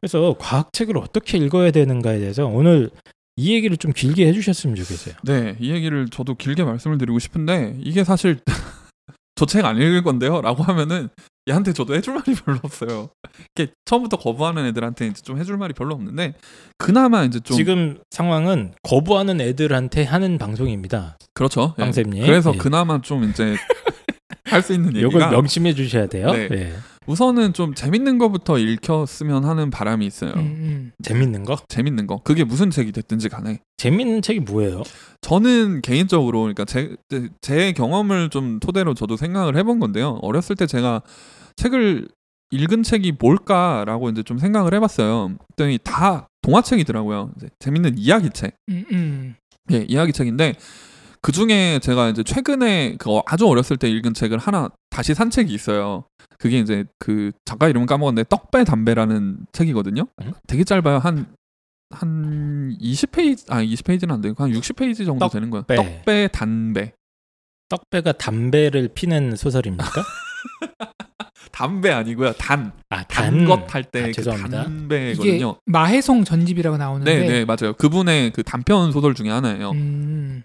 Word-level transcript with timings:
그래서 0.00 0.34
과학 0.38 0.72
책을 0.72 0.96
어떻게 0.98 1.38
읽어야 1.38 1.70
되는가에 1.70 2.18
대해서 2.18 2.46
오늘 2.46 2.90
이 3.36 3.54
얘기를 3.54 3.76
좀 3.76 3.92
길게 3.92 4.26
해주셨으면 4.28 4.76
좋겠어요. 4.76 5.14
네, 5.24 5.56
이 5.60 5.70
얘기를 5.70 6.08
저도 6.08 6.34
길게 6.34 6.64
말씀을 6.64 6.98
드리고 6.98 7.18
싶은데 7.18 7.76
이게 7.80 8.04
사실 8.04 8.40
저 9.36 9.46
책 9.46 9.64
안 9.64 9.76
읽을 9.76 10.02
건데요라고 10.02 10.62
하면은 10.62 11.08
얘한테 11.48 11.72
저도 11.72 11.94
해줄 11.94 12.14
말이 12.14 12.34
별로 12.44 12.58
없어요. 12.62 13.08
이렇게 13.56 13.72
처음부터 13.86 14.18
거부하는 14.18 14.66
애들한테 14.66 15.06
이제 15.06 15.22
좀 15.22 15.38
해줄 15.38 15.56
말이 15.56 15.72
별로 15.72 15.94
없는데 15.94 16.34
그나마 16.76 17.24
이제 17.24 17.40
좀 17.40 17.56
지금 17.56 17.98
상황은 18.10 18.74
거부하는 18.82 19.40
애들한테 19.40 20.04
하는 20.04 20.36
방송입니다. 20.36 21.16
그렇죠. 21.32 21.74
예. 21.78 21.82
방쌤님. 21.82 22.26
그래서 22.26 22.52
예. 22.54 22.58
그나마 22.58 23.00
좀 23.00 23.24
이제 23.24 23.56
할 24.50 24.62
수 24.62 24.72
있는 24.72 24.90
이걸 24.90 25.04
얘기가 25.04 25.30
명심해 25.30 25.74
주셔야 25.74 26.06
돼요. 26.06 26.32
네. 26.32 26.48
예. 26.52 26.72
우선은 27.06 27.54
좀 27.54 27.74
재밌는 27.74 28.18
거부터 28.18 28.58
읽혔으면 28.58 29.44
하는 29.44 29.70
바람이 29.70 30.06
있어요. 30.06 30.32
음, 30.32 30.38
음. 30.38 30.92
재밌는 31.02 31.44
거? 31.44 31.56
재밌는 31.68 32.06
거. 32.06 32.20
그게 32.22 32.44
무슨 32.44 32.70
책이 32.70 32.92
됐든지 32.92 33.28
간에. 33.28 33.60
재밌는 33.78 34.22
책이 34.22 34.40
뭐예요? 34.40 34.82
저는 35.22 35.80
개인적으로 35.80 36.40
그러니까 36.42 36.64
제, 36.66 36.94
제, 37.08 37.28
제 37.40 37.72
경험을 37.72 38.28
좀 38.28 38.60
토대로 38.60 38.94
저도 38.94 39.16
생각을 39.16 39.56
해본 39.56 39.80
건데요. 39.80 40.18
어렸을 40.22 40.56
때 40.56 40.66
제가 40.66 41.02
책을 41.56 42.08
읽은 42.52 42.82
책이 42.82 43.14
뭘까라고 43.18 44.10
이제 44.10 44.22
좀 44.22 44.38
생각을 44.38 44.74
해봤어요. 44.74 45.36
그랬더니 45.56 45.78
다 45.82 46.28
동화책이더라고요. 46.42 47.32
이제 47.36 47.48
재밌는 47.60 47.96
이야기책. 47.96 48.54
음, 48.68 48.84
음. 48.92 49.34
예, 49.72 49.84
이야기책인데 49.88 50.54
그 51.22 51.32
중에 51.32 51.78
제가 51.80 52.08
이제 52.08 52.22
최근에 52.22 52.96
그 52.98 53.20
아주 53.26 53.46
어렸을 53.46 53.76
때 53.76 53.90
읽은 53.90 54.14
책을 54.14 54.38
하나 54.38 54.70
다시 54.88 55.14
산 55.14 55.30
책이 55.30 55.52
있어요. 55.52 56.04
그게 56.38 56.58
이제 56.58 56.84
그 56.98 57.32
작가 57.44 57.68
이름은 57.68 57.86
까먹었는데 57.86 58.28
떡배 58.28 58.64
담배라는 58.64 59.46
책이거든요. 59.52 60.06
응? 60.22 60.32
되게 60.46 60.64
짧아요. 60.64 60.98
한 60.98 61.34
한 61.90 62.76
20페이지 62.80 63.50
아 63.52 63.62
20페이지는 63.62 64.12
안 64.12 64.20
되고 64.20 64.42
한 64.42 64.50
60페이지 64.52 65.04
정도 65.04 65.26
떡배. 65.28 65.34
되는 65.34 65.50
거예요. 65.50 65.64
떡배 65.66 66.28
담배. 66.32 66.92
떡배가 67.68 68.12
담배를 68.12 68.88
피는 68.94 69.36
소설입니까? 69.36 69.84
담배 71.52 71.90
아니고요. 71.90 72.32
단. 72.32 72.72
아, 72.88 73.04
단 73.04 73.44
것할 73.44 73.82
아, 73.84 73.90
때그 73.90 74.22
담배거든요. 74.22 75.56
마해송 75.66 76.24
전집이라고 76.24 76.76
나오는데 76.76 77.18
네, 77.18 77.28
네, 77.28 77.44
맞아요. 77.44 77.74
그분의 77.74 78.30
그 78.32 78.42
단편 78.42 78.92
소설 78.92 79.14
중에 79.14 79.28
하나예요. 79.30 79.70
음. 79.72 80.42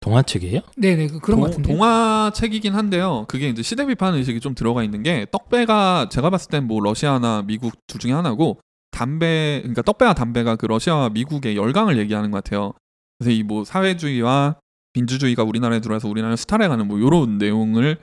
동화책이에요? 0.00 0.60
네네 0.76 1.08
그- 1.08 1.18
그런 1.20 1.40
것 1.40 1.46
같은데. 1.50 1.72
동화책이긴 1.72 2.74
한데요. 2.74 3.24
그게 3.28 3.48
이제 3.48 3.62
시대 3.62 3.84
비판 3.86 4.14
의식이 4.14 4.40
좀 4.40 4.54
들어가 4.54 4.82
있는 4.84 5.02
게 5.02 5.26
떡배가 5.30 6.08
제가 6.10 6.30
봤을 6.30 6.50
땐 6.50 6.66
뭐 6.66 6.80
러시아나 6.80 7.42
미국 7.42 7.72
둘 7.86 8.00
중에 8.00 8.12
하나고 8.12 8.60
담배 8.90 9.58
그러니까 9.62 9.82
떡배와 9.82 10.14
담배가 10.14 10.56
그 10.56 10.66
러시아와 10.66 11.10
미국의 11.10 11.56
열강을 11.56 11.98
얘기하는 11.98 12.30
것 12.30 12.42
같아요. 12.44 12.72
그래서 13.18 13.30
이 13.32 13.42
뭐 13.42 13.64
사회주의와 13.64 14.56
민주주의가 14.94 15.42
우리나라에 15.42 15.80
들어와서 15.80 16.08
우리나라를 16.08 16.36
수탈해가는 16.36 16.86
뭐 16.88 16.98
이런 16.98 17.38
내용을 17.38 17.98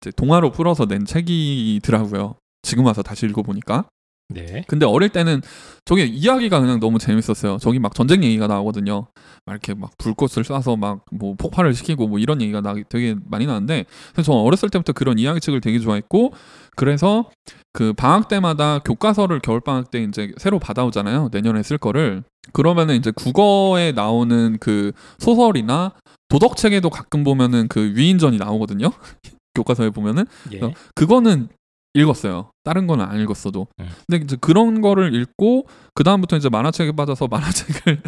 이제 0.00 0.10
동화로 0.16 0.50
풀어서 0.52 0.86
낸 0.86 1.04
책이더라고요. 1.04 2.36
지금 2.62 2.86
와서 2.86 3.02
다시 3.02 3.26
읽어보니까. 3.26 3.86
네. 4.30 4.64
근데 4.68 4.86
어릴 4.86 5.08
때는 5.10 5.42
저게 5.84 6.04
이야기가 6.04 6.60
그냥 6.60 6.80
너무 6.80 6.98
재밌었어요. 6.98 7.58
저기 7.58 7.78
막 7.78 7.94
전쟁 7.94 8.22
얘기가 8.22 8.46
나오거든요. 8.46 9.06
막 9.44 9.52
이렇게 9.52 9.74
막 9.74 9.90
불꽃을 9.98 10.44
쏴서 10.44 10.78
막 10.78 11.00
뭐 11.12 11.34
폭발을 11.34 11.74
시키고 11.74 12.08
뭐 12.08 12.18
이런 12.18 12.40
얘기가 12.40 12.60
나 12.60 12.74
되게 12.88 13.16
많이 13.26 13.46
나는데 13.46 13.84
그래서 14.12 14.32
저는 14.32 14.44
어렸을 14.44 14.70
때부터 14.70 14.92
그런 14.92 15.18
이야기책을 15.18 15.60
되게 15.60 15.78
좋아했고 15.78 16.32
그래서 16.76 17.30
그 17.72 17.92
방학 17.92 18.28
때마다 18.28 18.78
교과서를 18.80 19.40
겨울 19.40 19.60
방학 19.60 19.90
때 19.90 20.02
이제 20.02 20.32
새로 20.38 20.58
받아오잖아요. 20.58 21.28
내년에 21.32 21.62
쓸 21.62 21.78
거를 21.78 22.22
그러면은 22.52 22.96
이제 22.96 23.10
국어에 23.10 23.92
나오는 23.92 24.56
그 24.60 24.92
소설이나 25.18 25.92
도덕책에도 26.28 26.90
가끔 26.90 27.24
보면은 27.24 27.68
그 27.68 27.92
위인전이 27.94 28.38
나오거든요. 28.38 28.90
교과서에 29.54 29.90
보면은 29.90 30.26
예. 30.52 30.60
어, 30.62 30.72
그거는 30.94 31.48
읽었어요. 31.94 32.50
다른 32.64 32.86
거는 32.86 33.04
안 33.04 33.20
읽었어도. 33.20 33.66
음. 33.80 33.88
근데 34.06 34.24
이제 34.24 34.36
그런 34.40 34.80
거를 34.80 35.14
읽고 35.14 35.66
그 35.94 36.04
다음부터 36.04 36.36
이제 36.36 36.48
만화책에 36.48 36.92
빠져서 36.92 37.26
만화책을 37.28 38.02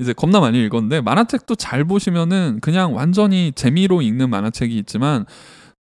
이제 0.00 0.12
겁나 0.12 0.40
많이 0.40 0.64
읽었는데 0.64 1.00
만화책도 1.00 1.56
잘 1.56 1.84
보시면은 1.84 2.60
그냥 2.60 2.94
완전히 2.94 3.52
재미로 3.52 4.02
읽는 4.02 4.30
만화책이 4.30 4.76
있지만 4.78 5.26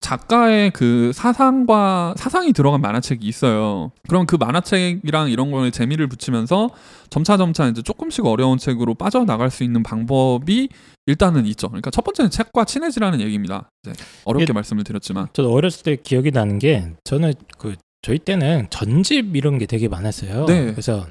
작가의 0.02 0.70
그 0.72 1.12
사상과 1.14 2.14
사상이 2.18 2.52
들어간 2.52 2.80
만화책이 2.82 3.26
있어요. 3.26 3.92
그럼 4.08 4.26
그 4.26 4.36
만화책이랑 4.36 5.30
이런 5.30 5.50
거에 5.50 5.70
재미를 5.70 6.06
붙이면서 6.08 6.70
점차 7.08 7.36
점차 7.38 7.66
이제 7.68 7.80
조금씩 7.80 8.26
어려운 8.26 8.58
책으로 8.58 8.94
빠져나갈 8.94 9.50
수 9.50 9.64
있는 9.64 9.82
방법이 9.82 10.68
일단은 11.06 11.46
있죠. 11.46 11.68
그러니까 11.68 11.90
첫 11.90 12.02
번째는 12.04 12.30
책과 12.30 12.64
친해지라는 12.66 13.20
얘기입니다. 13.22 13.70
이제 13.84 13.92
어렵게 14.24 14.42
이게- 14.44 14.52
말씀을 14.52 14.84
드렸지만. 14.84 15.28
저도 15.32 15.52
어렸을 15.52 15.82
때 15.84 15.96
기억이 15.96 16.30
나는 16.30 16.58
게 16.58 16.84
저는 17.04 17.32
그 17.56 17.76
저희 18.02 18.18
때는 18.18 18.66
전집 18.70 19.34
이런 19.36 19.58
게 19.58 19.66
되게 19.66 19.88
많았어요. 19.88 20.46
네. 20.46 20.72
그래서 20.72 21.06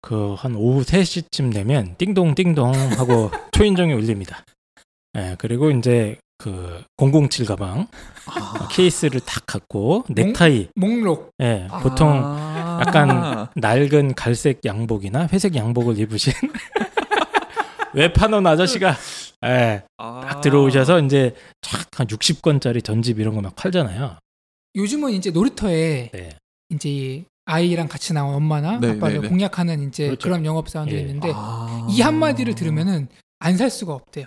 그 0.00 0.34
한 0.38 0.54
오후 0.54 0.82
3시쯤 0.84 1.52
되면 1.52 1.96
띵동 1.98 2.34
띵동 2.36 2.72
하고 2.96 3.30
초인종이 3.52 3.92
울립니다. 3.92 4.44
예, 5.16 5.34
그리고 5.38 5.70
이제 5.72 6.16
그 6.38 6.82
007 6.96 7.46
가방 7.46 7.88
아. 8.26 8.68
케이스를 8.70 9.20
탁 9.20 9.44
갖고 9.46 10.04
넥타이 10.08 10.68
목 10.76 11.02
록. 11.02 11.30
예, 11.42 11.66
보통 11.82 12.20
아. 12.24 12.80
약간 12.86 13.48
낡은 13.56 14.14
갈색 14.14 14.60
양복이나 14.64 15.26
회색 15.32 15.56
양복을 15.56 15.98
입으신 15.98 16.32
외판원 17.94 18.46
아저씨가 18.46 18.94
예, 19.46 19.82
아. 19.96 20.20
딱 20.28 20.40
들어오셔서 20.40 21.00
이제 21.00 21.34
촥한 21.62 22.06
60권짜리 22.08 22.84
전집 22.84 23.18
이런 23.18 23.34
거 23.34 23.40
막 23.40 23.54
팔잖아요. 23.56 24.16
요즘은 24.76 25.12
이제 25.12 25.30
놀이터에 25.30 26.10
네. 26.12 26.30
이제 26.70 27.24
아이랑 27.46 27.88
같이 27.88 28.12
나온 28.12 28.34
엄마나 28.34 28.78
네, 28.78 28.90
아빠를 28.90 29.16
네, 29.16 29.20
네. 29.22 29.28
공략하는 29.28 29.88
이제 29.88 30.06
그렇죠. 30.06 30.22
그런 30.22 30.44
영업 30.44 30.68
사원들이 30.68 30.98
예. 30.98 31.02
있는데 31.02 31.32
아. 31.34 31.86
이 31.90 32.00
한마디를 32.00 32.54
들으면은 32.54 33.08
안 33.40 33.56
살 33.56 33.70
수가 33.70 33.94
없대요. 33.94 34.26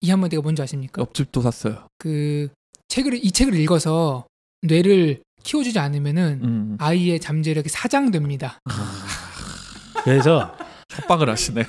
이 0.00 0.10
한마디가 0.10 0.42
뭔지 0.42 0.62
아십니까? 0.62 1.00
옆집도 1.00 1.42
샀어요. 1.42 1.86
그 1.98 2.48
책을 2.88 3.24
이 3.24 3.30
책을 3.30 3.54
읽어서 3.54 4.26
뇌를 4.62 5.20
키워주지 5.42 5.78
않으면은 5.78 6.40
음. 6.42 6.76
아이의 6.80 7.20
잠재력이 7.20 7.68
사장됩니다. 7.68 8.58
그래서 10.04 10.54
협박을 10.90 11.28
하시네. 11.28 11.64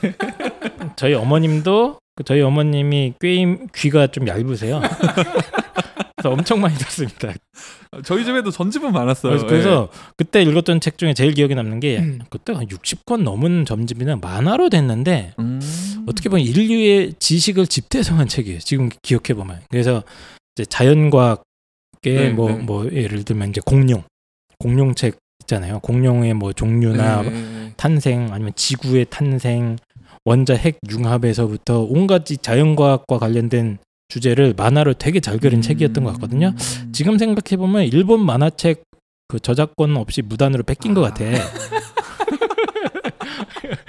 저희 0.96 1.14
어머님도 1.14 2.00
그 2.16 2.24
저희 2.24 2.42
어머님이 2.42 3.14
꽤 3.20 3.58
귀가 3.76 4.08
좀 4.08 4.28
얇으세요. 4.28 4.82
그래서 6.20 6.32
엄청 6.32 6.60
많이 6.60 6.76
듣습니다. 6.76 7.34
저희 8.04 8.26
집에도 8.26 8.52
전집은 8.52 8.92
많았어요. 8.92 9.32
그래서, 9.32 9.48
그래서 9.48 9.90
그때 10.18 10.42
읽었던 10.42 10.82
책 10.82 10.98
중에 10.98 11.14
제일 11.14 11.34
기억에 11.34 11.56
남는 11.56 11.80
게 11.80 12.00
음. 12.00 12.20
그때 12.30 12.54
한 12.54 12.68
60권 12.68 13.24
넘은 13.24 13.66
점집이나 13.66 14.18
만화로 14.18 14.70
됐는데 14.70 15.12
예. 15.12 15.34
음. 15.40 15.60
어떻게 16.08 16.30
보면 16.30 16.46
인류의 16.46 17.14
지식을 17.20 17.68
집대성한 17.68 18.28
책이에요. 18.28 18.60
지금 18.60 18.90
기억해 19.02 19.34
보면. 19.34 19.62
그래서 19.70 20.04
이제 20.56 20.66
자연과학의 20.66 21.44
네, 22.04 22.30
뭐, 22.32 22.50
네. 22.50 22.56
뭐 22.58 22.92
예를 22.92 23.24
들면 23.24 23.50
이제 23.50 23.62
공룡, 23.66 24.04
공룡 24.60 24.96
책 24.96 25.18
있잖아요. 25.44 25.80
공룡의 25.80 26.34
뭐 26.34 26.52
종류나 26.52 27.22
네. 27.24 27.74
탄생 27.78 28.32
아니면 28.34 28.52
지구의 28.56 29.08
탄생, 29.10 29.78
원자 30.26 30.54
핵 30.54 30.80
융합에서부터 30.90 31.88
온갖 31.90 32.30
이 32.30 32.38
자연과학과 32.38 33.18
관련된 33.20 33.80
주제를 34.10 34.54
만화로 34.58 34.96
되게 34.96 35.20
잘 35.20 35.38
그린 35.38 35.62
책이었던 35.62 36.04
것 36.04 36.14
같거든요. 36.14 36.48
음. 36.48 36.92
지금 36.92 37.18
생각해 37.18 37.58
보면 37.58 37.84
일본 37.86 38.26
만화책 38.26 38.84
그 39.28 39.40
저작권 39.40 39.96
없이 39.96 40.24
무단으로 40.24 40.64
뺏긴 40.64 40.96
것 40.96 41.02
같아. 41.02 41.24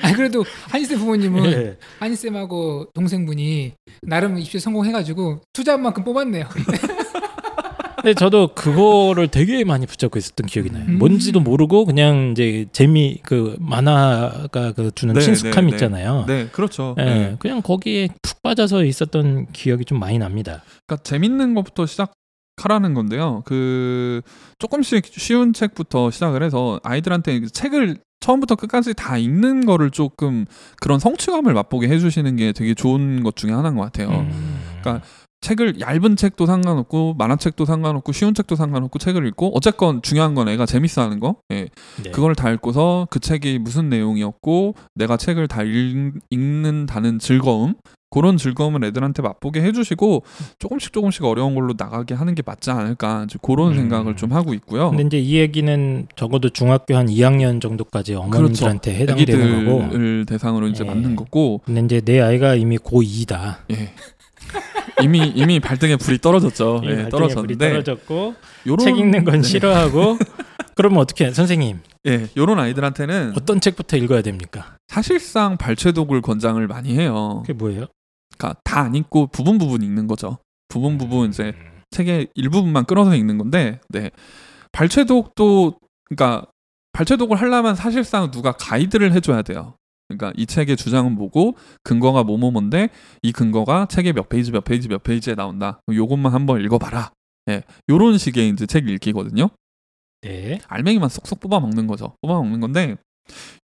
아 0.02 0.12
그래도 0.12 0.44
한이쌤 0.68 0.98
부모님은 0.98 1.52
예. 1.52 1.76
한이쌤하고 1.98 2.90
동생분이 2.92 3.72
나름 4.02 4.38
입시 4.38 4.58
성공해가지고 4.58 5.40
투자한 5.54 5.82
만큼 5.82 6.04
뽑았네요. 6.04 6.46
근데 8.02 8.14
저도 8.14 8.48
그거를 8.54 9.28
되게 9.28 9.64
많이 9.64 9.86
붙잡고 9.86 10.18
있었던 10.18 10.46
기억이 10.46 10.70
나요. 10.70 10.84
음. 10.88 10.98
뭔지도 10.98 11.40
모르고 11.40 11.84
그냥 11.84 12.32
이제 12.32 12.66
재미 12.72 13.20
그 13.22 13.56
만화가 13.60 14.72
그 14.72 14.90
주는 14.94 15.14
네, 15.14 15.20
친숙함 15.20 15.66
네, 15.66 15.70
네. 15.70 15.76
있잖아요. 15.76 16.24
네, 16.26 16.48
그렇죠. 16.52 16.94
예, 16.98 17.04
네. 17.04 17.36
그냥 17.38 17.62
거기에 17.62 18.08
푹 18.22 18.42
빠져서 18.42 18.84
있었던 18.84 19.46
기억이 19.52 19.84
좀 19.84 19.98
많이 19.98 20.18
납니다. 20.18 20.62
그러니까 20.86 21.02
재밌는 21.02 21.54
것부터 21.54 21.86
시작 21.86 22.12
하라는 22.56 22.94
건데요. 22.94 23.42
그 23.46 24.22
조금씩 24.58 25.06
쉬운 25.06 25.52
책부터 25.52 26.10
시작을 26.10 26.42
해서 26.42 26.80
아이들한테 26.82 27.46
책을 27.46 27.98
처음부터 28.20 28.54
끝까지 28.54 28.92
다 28.94 29.16
읽는 29.16 29.64
거를 29.64 29.90
조금 29.90 30.44
그런 30.80 30.98
성취감을 30.98 31.54
맛보게 31.54 31.88
해주시는 31.88 32.36
게 32.36 32.52
되게 32.52 32.74
좋은 32.74 33.22
것 33.22 33.34
중에 33.36 33.50
하나인 33.50 33.76
것 33.76 33.82
같아요. 33.82 34.10
음. 34.10 34.60
그러니까 34.80 35.04
책을 35.40 35.80
얇은 35.80 36.16
책도 36.16 36.46
상관없고 36.46 37.14
만화책도 37.14 37.64
상관없고 37.64 38.12
쉬운 38.12 38.34
책도 38.34 38.56
상관없고 38.56 38.98
책을 38.98 39.26
읽고 39.28 39.56
어쨌건 39.56 40.02
중요한 40.02 40.34
건 40.34 40.48
애가 40.48 40.66
재밌어하는 40.66 41.18
거. 41.20 41.36
예. 41.50 41.68
네. 42.02 42.10
그걸 42.10 42.34
다 42.34 42.50
읽고서 42.50 43.06
그 43.10 43.20
책이 43.20 43.58
무슨 43.58 43.88
내용이었고 43.88 44.74
내가 44.94 45.16
책을 45.16 45.48
다 45.48 45.62
읽, 45.62 46.12
읽는다는 46.30 47.18
즐거움 47.18 47.74
그런 48.10 48.36
즐거움을 48.36 48.84
애들한테 48.84 49.22
맛보게 49.22 49.62
해주시고 49.62 50.24
조금씩 50.58 50.92
조금씩 50.92 51.24
어려운 51.24 51.54
걸로 51.54 51.74
나가게 51.78 52.14
하는 52.14 52.34
게 52.34 52.42
맞지 52.44 52.70
않을까 52.72 53.26
그런 53.40 53.68
음. 53.70 53.76
생각을 53.76 54.16
좀 54.16 54.32
하고 54.32 54.52
있고요. 54.52 54.90
근데 54.90 55.04
이제 55.04 55.18
이 55.18 55.36
얘기는 55.36 56.06
적어도 56.16 56.48
중학교 56.50 56.96
한 56.96 57.06
2학년 57.06 57.60
정도까지 57.60 58.14
어머님들한테 58.14 58.94
해당되는 58.96 59.64
거고. 59.64 60.24
대상으로 60.26 60.66
이제 60.68 60.84
예. 60.84 60.88
만든 60.88 61.16
거고 61.16 61.60
근데 61.64 61.80
이제 61.82 62.00
내 62.00 62.20
아이가 62.20 62.56
이미 62.56 62.76
고2다. 62.78 63.58
예. 63.70 63.94
이미 65.02 65.26
이미 65.34 65.60
발등에 65.60 65.96
불이 65.96 66.18
떨어졌죠. 66.18 66.82
예, 66.84 67.08
떨어졌는데 67.08 67.82
요런 68.66 68.78
책 68.84 68.98
읽는 68.98 69.24
건 69.24 69.40
네. 69.40 69.42
싫어하고 69.42 70.18
그러면 70.74 70.98
어떻게 71.00 71.26
해? 71.26 71.32
선생님 71.32 71.80
예, 72.06 72.28
요런 72.36 72.58
아이들한테는 72.58 73.34
어떤 73.36 73.60
책부터 73.60 73.96
읽어야 73.96 74.22
됩니까? 74.22 74.76
사실상 74.88 75.56
발췌독을 75.56 76.20
권장을 76.22 76.64
많이 76.66 76.96
해요. 76.96 77.42
그게 77.46 77.52
뭐예요? 77.52 77.86
그러니까 78.36 78.60
다 78.64 78.80
안 78.80 78.94
읽고 78.94 79.26
부분 79.28 79.58
부분 79.58 79.82
읽는 79.82 80.06
거죠. 80.06 80.38
부분 80.68 80.96
부분 80.98 81.28
이제 81.28 81.52
책의 81.90 82.28
일부분만 82.34 82.84
끌어서 82.86 83.14
읽는 83.14 83.36
건데, 83.38 83.80
네. 83.88 84.10
발췌독도, 84.72 85.78
그러니까, 86.04 86.46
발췌독을 86.92 87.40
하려면 87.40 87.74
사실상 87.74 88.30
누가 88.30 88.52
가이드를 88.52 89.12
해줘야 89.12 89.42
돼요. 89.42 89.74
그러니까 90.18 90.32
이 90.36 90.46
책의 90.46 90.76
주장은 90.76 91.14
뭐고, 91.14 91.56
근거가 91.82 92.24
뭐뭐뭔데, 92.24 92.90
이 93.22 93.32
근거가 93.32 93.86
책의 93.86 94.12
몇 94.12 94.28
페이지, 94.28 94.50
몇 94.50 94.64
페이지, 94.64 94.88
몇 94.88 95.02
페이지에 95.02 95.34
나온다. 95.34 95.80
요것만 95.90 96.32
한번 96.32 96.60
읽어봐라. 96.62 97.12
예. 97.48 97.62
요런 97.88 98.18
식의 98.18 98.48
이제 98.50 98.66
책 98.66 98.88
읽기거든요. 98.88 99.48
네. 100.22 100.58
알맹이만 100.68 101.08
쏙쏙 101.08 101.40
뽑아 101.40 101.60
먹는 101.60 101.86
거죠. 101.86 102.14
뽑아 102.20 102.34
먹는 102.34 102.60
건데 102.60 102.96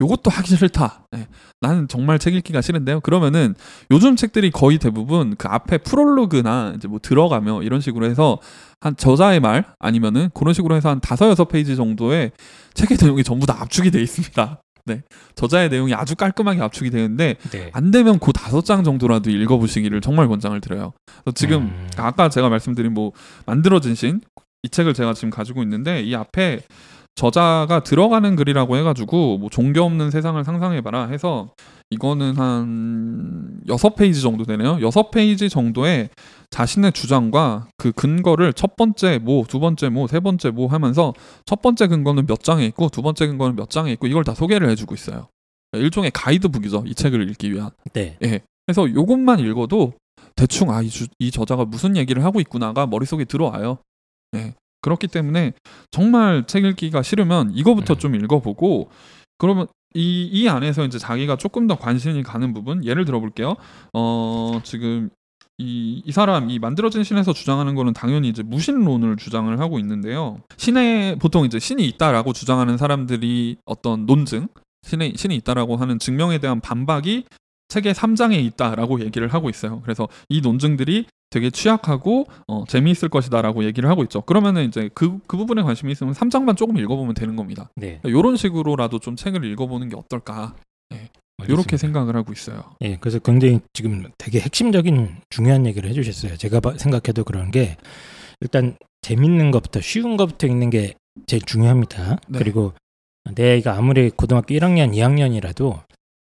요것도 0.02 0.30
하기 0.30 0.56
싫다. 0.56 1.08
예, 1.16 1.28
나는 1.62 1.88
정말 1.88 2.20
책 2.20 2.36
읽기가 2.36 2.62
싫은데요. 2.62 3.02
그러면은 3.02 3.56
요즘 3.92 4.16
책들이 4.16 4.52
거의 4.52 4.78
대부분 4.78 5.36
그 5.38 5.48
앞에 5.48 5.80
프롤로그나 5.80 6.74
이제 6.76 6.88
뭐 6.88 7.00
들어가며 7.02 7.64
이런 7.64 7.82
식으로 7.82 8.06
해서 8.06 8.40
한 8.80 8.96
저자의 8.96 9.40
말 9.40 9.66
아니면은 9.80 10.30
그런 10.34 10.54
식으로 10.54 10.76
해서 10.76 10.90
한 10.90 11.00
다섯 11.00 11.30
여섯 11.30 11.46
페이지 11.46 11.76
정도의 11.76 12.32
책의 12.74 12.98
내용이 13.02 13.24
전부 13.24 13.46
다 13.46 13.62
압축이 13.62 13.92
돼 13.92 14.02
있습니다. 14.02 14.62
네, 14.86 15.02
저자의 15.36 15.70
내용이 15.70 15.94
아주 15.94 16.16
깔끔하게 16.16 16.62
압축이 16.62 16.90
되는데 16.92 17.36
네. 17.52 17.70
안 17.74 17.92
되면 17.92 18.20
그 18.20 18.32
다섯 18.34 18.64
장 18.64 18.84
정도라도 18.84 19.30
읽어보시기를 19.32 20.02
정말 20.02 20.28
권장을 20.28 20.60
드려요. 20.62 20.94
지금 21.34 21.64
음. 21.64 21.90
아까 21.98 22.30
제가 22.30 22.50
말씀드린 22.50 22.94
뭐 22.94 23.12
만들어진 23.46 23.96
신 23.96 24.22
이 24.66 24.70
책을 24.70 24.96
제가 24.96 25.14
지금 25.14 25.30
가지고 25.30 25.62
있는데 25.62 26.02
이 26.02 26.16
앞에 26.16 26.62
저자가 27.14 27.84
들어가는 27.84 28.36
글이라고 28.36 28.78
해가지고 28.78 29.38
뭐 29.38 29.50
종교 29.50 29.84
없는 29.84 30.10
세상을 30.10 30.44
상상해봐라 30.44 31.08
해서 31.08 31.54
이거는 31.92 32.36
한 32.38 33.62
여섯 33.68 33.96
페이지 33.96 34.22
정도 34.22 34.44
되네요. 34.44 34.80
여섯 34.82 35.12
페이지 35.12 35.50
정도의 35.50 36.10
자신의 36.50 36.94
주장과 36.94 37.68
그 37.78 37.92
근거를 37.92 38.54
첫 38.54 38.76
번째 38.76 39.20
뭐, 39.20 39.44
두 39.48 39.60
번째 39.60 39.90
뭐, 39.90 40.08
세 40.08 40.20
번째 40.20 40.50
뭐 40.50 40.68
하면서 40.68 41.14
첫 41.46 41.62
번째 41.62 41.88
근거는 41.88 42.26
몇 42.26 42.42
장에 42.44 42.66
있고 42.66 42.90
두 42.90 43.02
번째 43.02 43.28
근거는 43.28 43.56
몇 43.56 43.70
장에 43.70 43.92
있고 43.94 44.08
이걸 44.08 44.24
다 44.24 44.34
소개를 44.34 44.70
해주고 44.70 44.96
있어요. 44.96 45.28
일종의 45.74 46.12
가이드북이죠. 46.12 46.84
이 46.88 46.96
책을 46.96 47.30
읽기 47.30 47.52
위한. 47.54 47.70
네. 47.94 48.18
예. 48.24 48.42
그래서 48.66 48.92
요것만 48.92 49.40
읽어도 49.42 49.94
대충 50.36 50.72
아, 50.72 50.82
이, 50.82 50.90
주- 50.90 51.08
이 51.20 51.30
저자가 51.32 51.66
무슨 51.66 51.96
얘기를 51.98 52.24
하고 52.24 52.40
있구나가 52.40 52.88
머릿속에 52.88 53.26
들어와요. 53.26 53.78
예. 54.36 54.54
그렇기 54.82 55.08
때문에 55.08 55.54
정말 55.92 56.46
책 56.48 56.64
읽기가 56.66 57.02
싫으면 57.02 57.52
이거부터 57.56 57.96
음. 57.96 58.00
좀 58.00 58.16
읽어보고 58.16 58.90
그러면 59.38 59.68
이, 59.96 60.30
이 60.32 60.48
안에서 60.48 60.86
이제 60.86 61.00
자기가 61.00 61.38
조금 61.38 61.68
더 61.68 61.76
관심이 61.78 62.22
가는 62.22 62.54
부분 62.54 62.84
예를 62.84 63.06
들어 63.06 63.20
볼게요. 63.20 63.56
어, 63.94 64.60
지금 64.64 65.10
이, 65.58 66.04
이 66.06 66.12
사람 66.12 66.50
이 66.50 66.60
만들어진 66.60 67.04
신에서 67.04 67.32
주장하는 67.32 67.76
거는 67.76 67.94
당연히 67.94 68.28
이제 68.28 68.44
무신론을 68.44 69.16
주장을 69.16 69.58
하고 69.60 69.80
있는데요. 69.80 70.42
신에 70.58 71.16
보통 71.16 71.46
이제 71.46 71.60
신이 71.60 71.88
있다라고 71.88 72.34
주장하는 72.34 72.78
사람들이 72.78 73.58
어떤 73.66 74.06
논증, 74.06 74.48
신에 74.84 75.14
신이 75.16 75.36
있다라고 75.38 75.78
하는 75.78 75.98
증명에 75.98 76.40
대한 76.40 76.60
반박이 76.60 77.24
책의 77.70 77.94
3장에 77.94 78.34
있다라고 78.46 79.02
얘기를 79.02 79.28
하고 79.34 79.50
있어요. 79.50 79.82
그래서 79.82 80.08
이 80.30 80.42
논증들이 80.42 81.06
되게 81.32 81.50
취약하고 81.50 82.28
어, 82.48 82.64
재미있을 82.68 83.10
것이다라고 83.10 83.64
얘기를 83.66 83.90
하고 83.90 84.04
있죠. 84.04 84.22
그러면은 84.22 84.66
이제 84.68 84.90
그, 84.94 85.20
그 85.28 85.36
부분에 85.38 85.64
관심이 85.64 85.92
있으면 85.92 86.14
3장만 86.14 86.56
조금 86.56 86.78
읽어보면 86.78 87.14
되는 87.16 87.36
겁니다. 87.36 87.70
네. 87.76 88.00
이런 88.06 88.38
식으로라도 88.38 89.00
좀 89.00 89.16
책을 89.16 89.44
읽어보는 89.44 89.90
게 89.90 89.96
어떨까 89.98 90.56
이렇게 90.92 91.54
알겠습니다. 91.54 91.78
생각을 91.78 92.16
하고 92.16 92.32
있어요. 92.32 92.64
예, 92.82 92.96
그래서 92.98 93.20
굉장히 93.20 93.60
지금 93.74 94.10
되게 94.18 94.40
핵심적인 94.40 95.18
중요한 95.30 95.66
얘기를 95.66 95.90
해주셨어요. 95.90 96.38
제가 96.38 96.62
봐- 96.62 96.78
생각해도 96.78 97.26
그런 97.26 97.52
게 97.52 97.76
일단 98.40 98.78
재밌는 99.02 99.52
것부터 99.52 99.82
쉬운 99.82 100.16
것부터 100.16 100.48
읽는 100.48 100.70
게 100.70 100.94
제일 101.28 101.42
중요합니다. 101.42 102.20
네. 102.30 102.40
그리고 102.40 102.74
내 103.34 103.52
아이가 103.54 103.76
아무리 103.78 104.10
고등학교 104.12 104.54
1학년, 104.56 104.94
2학년이라도 104.94 105.82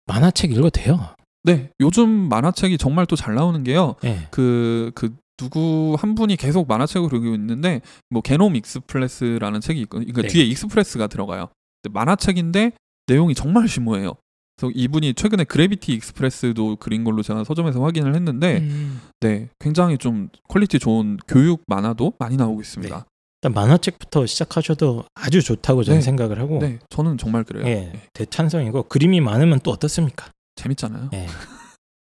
만화책 0.06 0.50
읽어도 0.52 0.70
돼요. 0.70 1.14
네, 1.44 1.70
요즘 1.80 2.08
만화책이 2.28 2.78
정말 2.78 3.06
또 3.06 3.16
잘 3.16 3.34
나오는 3.34 3.62
게요. 3.64 3.96
예. 4.04 4.26
그, 4.30 4.90
그, 4.94 5.14
누구 5.36 5.96
한 5.98 6.14
분이 6.14 6.36
계속 6.36 6.66
만화책을 6.68 7.08
그리고 7.08 7.34
있는데, 7.34 7.80
뭐, 8.10 8.22
게놈 8.22 8.56
익스프레스라는 8.56 9.60
책이 9.60 9.80
있고, 9.82 9.98
그러니까 9.98 10.22
네. 10.22 10.28
뒤에 10.28 10.44
익스프레스가 10.44 11.06
들어가요. 11.06 11.48
만화책인데, 11.90 12.72
내용이 13.06 13.34
정말 13.34 13.68
심오해요. 13.68 14.14
그래서 14.56 14.72
이분이 14.74 15.14
최근에 15.14 15.44
그래비티 15.44 15.92
익스프레스도 15.92 16.76
그린 16.76 17.04
걸로 17.04 17.22
제가 17.22 17.44
서점에서 17.44 17.80
확인을 17.82 18.14
했는데, 18.16 18.58
음. 18.58 19.00
네, 19.20 19.48
굉장히 19.60 19.96
좀 19.96 20.28
quality 20.48 20.78
좋은 20.80 21.18
교육 21.28 21.62
만화도 21.68 22.14
많이 22.18 22.36
나오고 22.36 22.60
있습니다. 22.60 23.06
일단 23.40 23.54
만화책부터 23.54 24.26
시작하셔도 24.26 25.04
아주 25.14 25.40
좋다고 25.42 25.84
저는 25.84 26.00
네. 26.00 26.04
생각을 26.04 26.40
하고 26.40 26.58
네, 26.58 26.80
저는 26.90 27.18
정말 27.18 27.44
그래요. 27.44 27.64
예, 27.68 27.92
네, 27.92 28.02
대찬성이고 28.12 28.82
그림이 28.84 29.20
많으면 29.20 29.60
또 29.62 29.70
어떻습니까? 29.70 30.26
재밌잖아요. 30.58 31.10
예. 31.14 31.26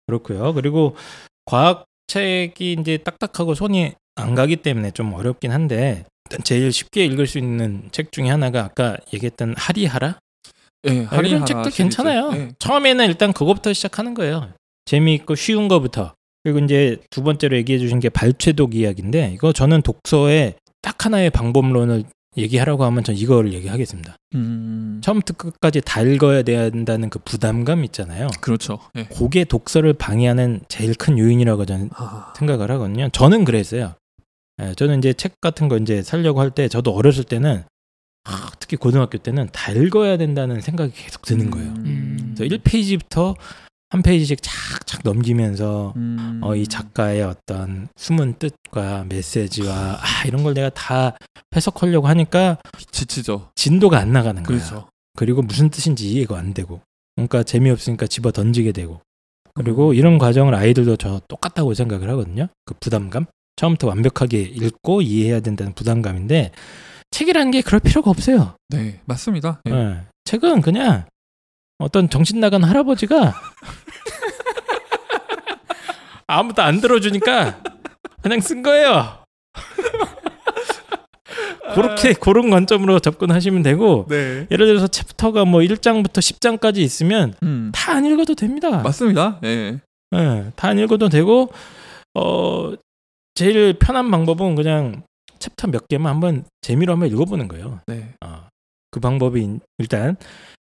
그렇고요. 0.07 0.53
그리고 0.53 0.95
과학 1.45 1.85
책이 2.07 2.77
이제 2.79 2.97
딱딱하고 2.97 3.53
손이 3.53 3.93
안 4.15 4.35
가기 4.35 4.57
때문에 4.57 4.91
좀 4.91 5.13
어렵긴 5.13 5.51
한데 5.51 6.05
제일 6.43 6.71
쉽게 6.71 7.05
읽을 7.05 7.27
수 7.27 7.37
있는 7.37 7.89
책 7.91 8.11
중에 8.11 8.29
하나가 8.29 8.63
아까 8.63 8.97
얘기했던 9.13 9.55
하리하라 9.57 10.19
예, 10.85 10.89
아, 10.89 10.93
이런 10.93 11.05
하리하라 11.07 11.45
책도 11.45 11.63
시리즈. 11.65 11.77
괜찮아요. 11.77 12.31
예. 12.33 12.51
처음에는 12.59 13.05
일단 13.05 13.33
그거부터 13.33 13.73
시작하는 13.73 14.13
거예요. 14.13 14.53
재미있고 14.85 15.35
쉬운 15.35 15.67
거부터. 15.67 16.13
그리고 16.43 16.59
이제 16.59 16.97
두 17.09 17.23
번째로 17.23 17.57
얘기해 17.57 17.77
주신 17.77 17.99
게 17.99 18.09
발췌독 18.09 18.75
이야기인데 18.75 19.31
이거 19.33 19.51
저는 19.51 19.81
독서에 19.81 20.55
딱 20.81 21.05
하나의 21.05 21.29
방법론을 21.31 22.05
얘기하라고 22.37 22.83
하면 22.85 23.03
전 23.03 23.15
이거를 23.15 23.53
얘기하겠습니다. 23.53 24.15
음, 24.35 25.01
처음부터 25.03 25.33
끝까지 25.33 25.81
다 25.81 26.01
읽어야 26.01 26.43
된다는 26.43 27.09
그 27.09 27.19
부담감 27.19 27.83
있잖아요. 27.85 28.27
그렇죠. 28.41 28.79
예. 28.95 29.05
그게 29.05 29.43
독서를 29.43 29.93
방해하는 29.93 30.61
제일 30.69 30.93
큰 30.95 31.17
요인이라고 31.17 31.65
저는 31.65 31.89
아, 31.95 32.33
생각을 32.37 32.69
하거든요. 32.71 33.09
저는 33.09 33.43
그랬어요. 33.45 33.95
예, 34.61 34.73
저는 34.75 34.99
이제 34.99 35.13
책 35.13 35.39
같은 35.41 35.67
거 35.67 35.77
이제 35.77 36.01
살려고 36.03 36.39
할 36.41 36.51
때 36.51 36.67
저도 36.67 36.91
어렸을 36.93 37.23
때는 37.23 37.63
아, 38.25 38.51
특히 38.59 38.75
고등학교 38.77 39.17
때는 39.17 39.47
다 39.53 39.71
읽어야 39.71 40.17
된다는 40.17 40.61
생각이 40.61 40.91
계속 40.93 41.21
드는 41.23 41.49
거예요. 41.49 41.69
음. 41.69 42.35
그래서 42.37 42.55
1페이지부터 42.55 43.35
한 43.89 44.01
페이지씩 44.01 44.39
착착 44.41 45.01
넘기면서 45.03 45.93
음. 45.95 46.41
어, 46.43 46.55
이 46.55 46.67
작가의 46.67 47.23
어떤 47.23 47.87
숨은 47.95 48.35
뜻과 48.37 49.05
메시지와 49.07 49.99
아, 50.01 50.25
이런 50.25 50.43
걸 50.43 50.53
내가 50.53 50.69
다 50.69 51.17
해석하려고 51.55 52.07
하니까 52.07 52.57
지치죠. 52.91 53.51
진도가 53.55 53.97
안 53.97 54.11
나가는 54.11 54.43
거야. 54.43 54.57
그렇죠. 54.57 54.89
그리고 55.15 55.41
무슨 55.41 55.69
뜻인지 55.69 56.11
이해가 56.11 56.37
안 56.37 56.53
되고 56.53 56.81
그러니까 57.15 57.43
재미없으니까 57.43 58.07
집어 58.07 58.31
던지게 58.31 58.73
되고 58.73 59.01
그리고 59.53 59.89
음. 59.89 59.95
이런 59.95 60.17
과정을 60.17 60.53
아이들도 60.53 60.97
저 60.97 61.21
똑같다고 61.27 61.73
생각을 61.73 62.09
하거든요. 62.09 62.47
그 62.65 62.75
부담감 62.79 63.25
처음부터 63.55 63.87
완벽하게 63.87 64.41
읽고 64.41 65.01
이해해야 65.01 65.39
된다는 65.39 65.73
부담감인데 65.73 66.51
책이라는 67.11 67.51
게 67.51 67.61
그럴 67.61 67.79
필요가 67.79 68.11
없어요. 68.11 68.55
네, 68.69 68.99
맞습니다. 69.05 69.61
예. 69.69 69.71
예. 69.71 69.97
책은 70.25 70.61
그냥 70.61 71.05
어떤 71.79 72.09
정신 72.09 72.39
나간 72.39 72.63
할아버지가 72.63 73.33
아무도 76.27 76.61
안 76.61 76.81
들어주니까 76.81 77.61
그냥 78.21 78.39
쓴 78.41 78.61
거예요. 78.63 79.19
그렇게 81.75 82.13
그런 82.13 82.49
관점으로 82.49 82.99
접근하시면 82.99 83.61
되고 83.61 84.05
네. 84.09 84.47
예를 84.49 84.67
들어서 84.67 84.87
chapter가 84.87 85.45
뭐 85.45 85.59
1장부터 85.61 86.13
10장까지 86.19 86.77
있으면 86.77 87.33
음. 87.43 87.71
다 87.73 87.89
안 87.89 88.05
읽어도 88.05 88.33
됩니다. 88.35 88.81
맞습니다. 88.81 89.39
예. 89.43 89.79
예, 90.15 90.51
다 90.55 90.67
안 90.67 90.79
읽어도 90.79 91.09
되고 91.09 91.51
어 92.15 92.73
제일 93.35 93.73
편한 93.77 94.09
방법은 94.09 94.55
그냥 94.55 95.03
챕터 95.39 95.67
몇 95.67 95.87
개만 95.87 96.13
한번 96.13 96.45
재미로 96.61 96.93
한번 96.93 97.09
읽어보는 97.09 97.47
거예요. 97.49 97.81
네. 97.85 98.13
어, 98.25 98.47
그 98.89 98.99
방법이 98.99 99.41
인- 99.43 99.59
일단 99.77 100.15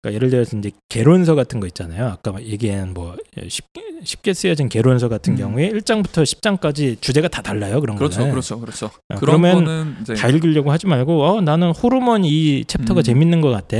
그러니까 0.04 0.16
예를 0.16 0.30
들어서 0.30 0.58
이제 0.58 0.72
개론서 0.90 1.34
같은 1.36 1.60
거 1.62 1.68
있잖아요. 1.68 2.08
아까 2.08 2.36
얘기한 2.44 2.94
뭐 2.94 3.16
쉽게, 3.48 3.82
쉽게 4.04 4.34
쓰여진 4.34 4.68
개론서 4.68 5.08
같은 5.08 5.34
음. 5.34 5.38
경우에 5.38 5.72
1장부터 5.72 6.24
10장까지 6.24 7.00
주제가 7.02 7.30
다 7.30 7.42
달라요. 7.42 7.80
그런 7.80 7.96
그렇죠, 7.96 8.18
거는. 8.20 8.32
그렇죠, 8.32 8.60
그렇죠. 8.60 8.88
어, 8.88 9.16
그런 9.18 9.42
그러면 9.42 9.96
이제 10.02 10.14
다 10.14 10.28
읽으려고 10.28 10.72
하지 10.72 10.88
말고 10.88 11.24
어 11.24 11.42
나는 11.42 11.72
호르몬 11.72 12.26
이 12.26 12.66
chapter가 12.66 13.00
음. 13.00 13.04
재밌는 13.04 13.40
것 13.40 13.50
같아. 13.50 13.78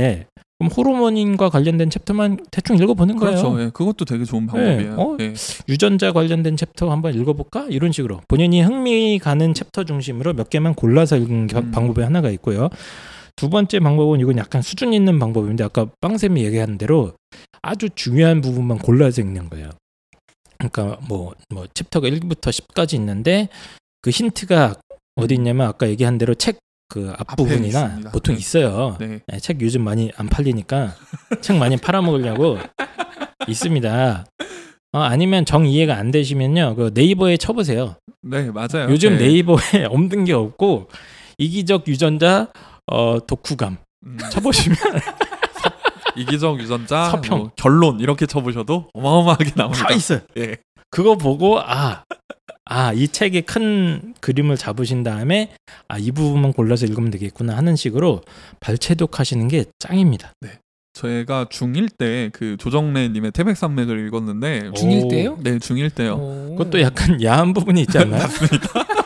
그럼 0.58 0.70
호르몬인과 0.74 1.50
관련된 1.50 1.90
chapter만 1.90 2.38
대충 2.50 2.76
읽어보는 2.78 3.16
거예요. 3.16 3.36
그렇죠. 3.36 3.60
예, 3.60 3.70
그것도 3.74 4.04
되게 4.06 4.24
좋은 4.24 4.46
방법이에요. 4.46 4.94
어? 4.94 5.16
예. 5.20 5.34
유전자 5.68 6.12
관련된 6.12 6.56
챕터 6.56 6.90
한번 6.90 7.12
읽어볼까? 7.12 7.66
이런 7.68 7.90
식으로 7.92 8.20
본인이 8.28 8.62
흥미 8.62 9.18
가는 9.18 9.52
챕터 9.52 9.84
중심으로 9.84 10.32
몇 10.32 10.48
개만 10.48 10.74
골라서 10.74 11.16
읽는 11.16 11.48
겨- 11.48 11.58
음. 11.58 11.70
방법이 11.72 12.00
하나가 12.02 12.30
있고요. 12.30 12.70
두 13.36 13.50
번째 13.50 13.80
방법은 13.80 14.20
이건 14.20 14.38
약간 14.38 14.62
수준 14.62 14.92
있는 14.92 15.18
방법인데 15.18 15.64
아까 15.64 15.86
빵쌤이 16.00 16.44
얘기하는 16.44 16.78
대로 16.78 17.14
아주 17.62 17.88
중요한 17.94 18.40
부분만 18.40 18.78
골라서 18.78 19.22
읽는 19.22 19.50
거예요. 19.50 19.70
그러니까 20.58 20.98
뭐, 21.08 21.34
뭐 21.50 21.66
챕터가 21.74 22.08
1부터 22.08 22.50
10까지 22.50 22.94
있는데 22.94 23.48
그 24.02 24.10
힌트가 24.10 24.76
어디 25.16 25.34
있냐면 25.34 25.68
아까 25.68 25.88
얘기한 25.88 26.18
대로 26.18 26.34
책 26.34 26.58
그 26.88 27.12
앞부분이나. 27.18 28.00
보통 28.12 28.34
네. 28.34 28.38
있어요. 28.38 28.96
네. 29.00 29.20
네, 29.26 29.40
책 29.40 29.60
요즘 29.60 29.82
많이 29.82 30.12
안 30.16 30.28
팔리니까 30.28 30.94
책 31.40 31.56
많이 31.56 31.76
팔아먹으려고 31.76 32.58
있습니다. 33.48 34.24
어, 34.92 34.98
아니면 34.98 35.44
정 35.44 35.66
이해가 35.66 35.96
안 35.96 36.10
되시면요, 36.10 36.76
그 36.76 36.90
네이버에 36.94 37.36
쳐보세요. 37.36 37.96
네, 38.22 38.50
맞아요. 38.50 38.88
요즘 38.90 39.14
예. 39.14 39.16
네이버에 39.16 39.84
없는 39.90 40.24
게 40.24 40.32
없고 40.32 40.88
이기적 41.38 41.88
유전자 41.88 42.52
어, 42.86 43.18
독후감 43.26 43.78
음, 44.06 44.18
쳐보시면 44.30 44.76
이기적 46.16 46.60
유전자 46.60 47.10
서평. 47.10 47.38
뭐 47.38 47.50
결론 47.56 48.00
이렇게 48.00 48.26
쳐보셔도 48.26 48.88
어마어마하게 48.94 49.52
나옵니다. 49.56 49.86
다 49.88 49.94
있어요. 49.94 50.20
예. 50.36 50.56
그거 50.90 51.16
보고 51.16 51.58
아, 51.60 52.04
아, 52.66 52.92
이 52.92 53.08
책의 53.08 53.42
큰 53.42 54.14
그림을 54.20 54.56
잡으신 54.56 55.02
다음에 55.02 55.50
아, 55.88 55.98
이 55.98 56.12
부분만 56.12 56.52
골라서 56.52 56.86
읽으면 56.86 57.10
되겠구나 57.10 57.56
하는 57.56 57.74
식으로 57.74 58.22
발췌독하시는 58.60 59.48
게 59.48 59.64
짱입니다. 59.80 60.32
저희가 60.92 61.46
중1 61.46 61.96
때 61.98 62.30
그 62.32 62.56
조정래 62.56 63.08
님의 63.08 63.32
태백산맥을 63.32 64.06
읽었는데 64.06 64.68
오. 64.68 64.72
중1 64.74 65.10
때요? 65.10 65.36
네 65.42 65.58
중1 65.58 65.92
때요. 65.96 66.14
오. 66.14 66.54
그것도 66.56 66.80
약간 66.80 67.20
야한 67.20 67.52
부분이 67.52 67.80
있지 67.80 67.98
않나요? 67.98 68.22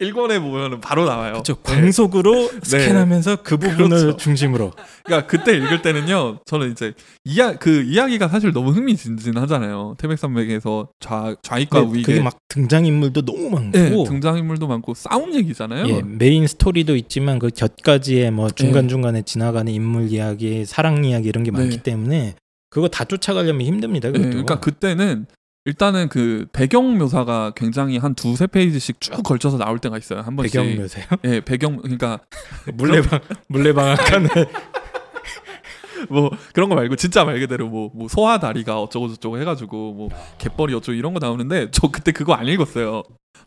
일권에 0.00 0.38
보면은 0.40 0.80
바로 0.80 1.04
나와요. 1.04 1.32
그렇죠. 1.32 1.56
광속으로 1.56 2.50
스캔하면서 2.62 3.42
그 3.42 3.56
부분을 3.56 3.88
그렇죠. 3.88 4.16
중심으로 4.16 4.72
그러니까 5.04 5.26
그때 5.26 5.56
읽을 5.56 5.82
때는요. 5.82 6.38
저는 6.46 6.72
이제 6.72 6.94
이야 7.24 7.56
그 7.56 7.82
이야기가 7.82 8.28
사실 8.28 8.52
너무 8.52 8.70
흥미진진하잖아요. 8.70 9.96
태백산맥에서 9.98 10.88
좌 11.00 11.34
좌익과 11.42 11.80
근데 11.80 11.92
우익에 11.92 12.12
그게 12.12 12.22
막 12.22 12.38
등장 12.48 12.86
인물도 12.86 13.24
너무 13.24 13.50
많고 13.50 13.78
네, 13.78 13.90
등장 14.06 14.38
인물도 14.38 14.66
많고 14.66 14.94
싸움 14.94 15.34
얘기잖아요. 15.34 15.88
예, 15.88 16.02
main 16.02 16.46
story도 16.46 16.96
있지만 16.96 17.38
그 17.38 17.48
곁가지에 17.48 18.30
뭐 18.30 18.50
중간 18.50 18.88
중간에 18.88 19.22
지나가는 19.22 19.70
인물 19.72 20.10
이야기, 20.10 20.64
사랑 20.64 21.04
이야기 21.04 21.28
이런 21.28 21.44
게 21.44 21.50
많기 21.50 21.78
네. 21.78 21.82
때문에 21.82 22.34
그거 22.70 22.88
다 22.88 23.04
쫓아가려면 23.04 23.66
힘듭니다. 23.66 24.08
네, 24.08 24.12
그것도. 24.12 24.30
그러니까 24.30 24.60
그때는 24.60 25.26
일단은 25.68 26.08
그 26.08 26.46
배경 26.50 26.96
묘사가 26.96 27.52
굉장히 27.54 27.98
한 27.98 28.14
두세 28.14 28.46
페이지씩 28.46 29.02
쭉 29.02 29.22
걸쳐서 29.22 29.58
나올 29.58 29.78
때가 29.78 29.98
있어요. 29.98 30.20
한 30.20 30.34
번씩. 30.34 30.58
배경 30.58 30.80
묘세요. 30.80 31.04
예, 31.24 31.40
배경 31.42 31.76
그러니까 31.76 32.20
물레방 32.72 33.20
물레방앗간에 33.48 34.28
뭐 36.08 36.30
그런 36.54 36.70
거 36.70 36.74
말고 36.74 36.96
진짜 36.96 37.22
말 37.26 37.38
그대로 37.38 37.68
뭐, 37.68 37.90
뭐 37.92 38.08
소화 38.08 38.38
다리가 38.38 38.80
어쩌고 38.80 39.08
저쩌고 39.08 39.38
해가지고 39.40 39.92
뭐 39.92 40.08
갯벌이 40.38 40.72
어쩌고 40.72 40.96
이런 40.96 41.12
거 41.12 41.18
나오는데 41.20 41.70
저 41.70 41.88
그때 41.90 42.12
그거 42.12 42.32
안 42.32 42.46
읽었어요. 42.46 43.02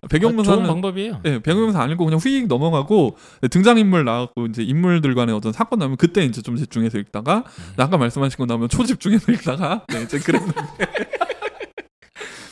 배경 0.07 0.39
아, 0.39 0.43
좋은 0.43 0.63
방법이에요. 0.63 1.21
예, 1.25 1.39
배경 1.39 1.65
묘사 1.65 1.81
안 1.81 1.89
읽고 1.89 2.05
그냥 2.05 2.19
휙 2.19 2.45
넘어가고 2.45 3.17
등장 3.49 3.79
인물 3.79 4.05
나왔고 4.05 4.45
이제 4.45 4.61
인물들 4.61 5.15
간의 5.15 5.33
어떤 5.33 5.53
사건 5.53 5.79
나오면 5.79 5.97
그때 5.97 6.23
이제 6.23 6.43
좀 6.43 6.55
집중해서 6.55 6.99
읽다가 6.99 7.45
음. 7.47 7.73
아까 7.77 7.97
말씀하신 7.97 8.37
거 8.37 8.45
나오면 8.45 8.69
초집중해서 8.69 9.31
읽다가 9.31 9.85
네, 9.89 10.03
이제 10.03 10.19
그랬는데 10.19 10.61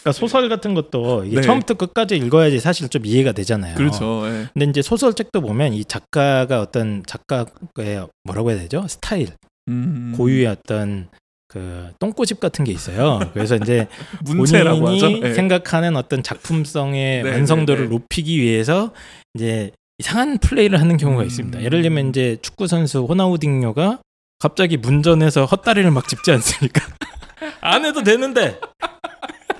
그러니까 0.01 0.11
소설 0.13 0.49
같은 0.49 0.73
것도 0.73 1.25
네. 1.25 1.41
처음부터 1.41 1.73
끝까지 1.75 2.15
읽어야지 2.17 2.59
사실 2.59 2.89
좀 2.89 3.05
이해가 3.05 3.31
되잖아요. 3.33 3.75
그렇죠. 3.75 4.23
예. 4.27 4.47
근데 4.53 4.65
이제 4.69 4.81
소설책도 4.81 5.41
보면 5.41 5.73
이 5.73 5.83
작가가 5.85 6.61
어떤 6.61 7.03
작가의 7.05 8.07
뭐라고 8.23 8.51
해야 8.51 8.59
되죠? 8.59 8.85
스타일, 8.87 9.29
음, 9.67 10.13
고유의 10.15 10.47
어떤 10.47 11.09
그 11.47 11.91
똥꼬집 11.99 12.39
같은 12.39 12.63
게 12.63 12.71
있어요. 12.71 13.19
그래서 13.33 13.55
이제 13.55 13.87
본인이 14.25 14.57
하죠. 14.57 15.19
예. 15.23 15.33
생각하는 15.33 15.95
어떤 15.95 16.23
작품성의 16.23 17.23
네, 17.23 17.31
완성도를 17.31 17.85
네, 17.85 17.89
네. 17.89 17.95
높이기 17.95 18.39
위해서 18.39 18.93
이제 19.33 19.71
이상한 19.97 20.37
플레이를 20.37 20.79
하는 20.79 20.97
경우가 20.97 21.23
음. 21.23 21.27
있습니다. 21.27 21.63
예를 21.63 21.81
들면 21.81 22.09
이제 22.09 22.37
축구 22.41 22.67
선수 22.67 23.03
호나우딩요가 23.03 23.99
갑자기 24.37 24.77
문전에서 24.77 25.45
헛다리를 25.45 25.89
막 25.91 26.07
짚지 26.07 26.31
않습니까? 26.31 26.81
안 27.61 27.83
해도 27.83 28.03
되는데 28.03 28.59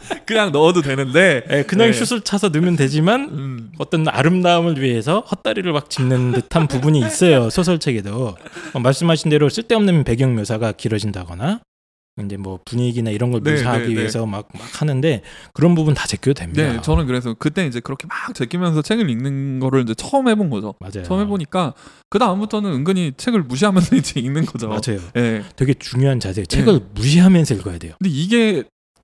그냥 0.25 0.51
넣어도 0.51 0.82
되는데 0.82 1.44
예, 1.50 1.63
그냥 1.63 1.92
네. 1.92 1.94
슛을 1.94 2.22
차서 2.22 2.50
넣으면 2.50 2.75
되지만 2.75 3.30
음, 3.32 3.72
어떤 3.78 4.08
아름다움을 4.08 4.82
위해서 4.82 5.22
헛다리를 5.22 5.72
막 5.72 5.89
짚는 5.89 6.34
듯한 6.34 6.68
부분이 6.68 7.00
있어요 7.00 7.50
소설책에도 7.50 8.36
어, 8.74 8.80
말씀하신 8.80 9.30
대로 9.30 9.50
쓸데없는 9.50 10.04
배경 10.04 10.36
묘사가 10.36 10.74
길어진다거나 10.74 11.62
이제 12.25 12.38
뭐 12.38 12.60
분위기나 12.66 13.12
이런 13.12 13.32
걸 13.32 13.42
네, 13.44 13.51
묘사하기 13.51 13.88
네, 13.88 13.94
네. 13.94 14.00
위해서 14.00 14.25
막, 14.25 14.50
막 14.54 14.82
하는데 14.82 15.22
그런 15.54 15.75
부분 15.75 15.94
다 15.94 16.08
제껴도 16.08 16.34
됩니다. 16.34 16.74
네, 16.74 16.82
저는 16.82 17.08
그래서 17.08 17.34
그때 17.34 17.66
이제 17.66 17.80
그렇게 17.80 18.08
막 18.08 18.34
제끼면서 18.36 18.82
책을 18.82 19.10
읽는 19.10 19.60
거를 19.60 19.84
이제 19.84 19.94
처음 19.96 20.28
해본 20.28 20.50
거죠. 20.50 20.75
맞아요. 20.80 21.04
처음 21.04 21.22
해보니까 21.22 21.74
그 22.10 22.20
다음부터는 22.20 22.72
은근히 22.72 23.13
책을 23.16 23.44
무시하면서 23.44 23.96
이제 23.98 24.20
읽는 24.20 24.46
거죠. 24.46 24.68
맞아요. 24.68 25.00
예. 25.16 25.44
되게 25.56 25.74
중요한 25.74 26.20
자세예요. 26.20 26.46
책을 26.46 26.82
무시하면서 26.94 27.56
읽어야 27.56 27.78
돼요. 27.78 27.94
근데 28.00 28.10
이게 28.10 28.63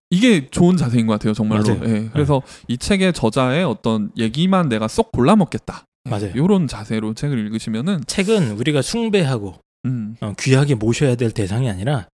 이게 0.10 0.48
좋은 0.48 0.78
자세인 0.78 1.08
것 1.08 1.14
같아요, 1.14 1.34
정말로. 1.34 1.64
예. 1.84 2.10
그래서 2.14 2.42
이 2.68 2.78
책의 2.78 3.14
저자의 3.14 3.64
어떤 3.64 4.12
얘기만 4.18 4.70
내가 4.70 4.88
쏙 4.88 5.12
골라 5.12 5.36
먹겠다. 5.36 5.86
맞아요. 6.10 6.32
이런 6.36 6.68
자세로 6.68 7.16
책을 7.16 7.38
읽으시면은 7.40 8.04
책은 8.06 8.52
우리가 8.52 8.82
숭배하고 8.82 9.56
음, 9.86 10.16
어, 10.22 10.34
귀하게 10.40 10.76
모셔야 10.76 11.16
될 11.16 11.32
대상이 11.32 11.70
아니라 11.70 12.08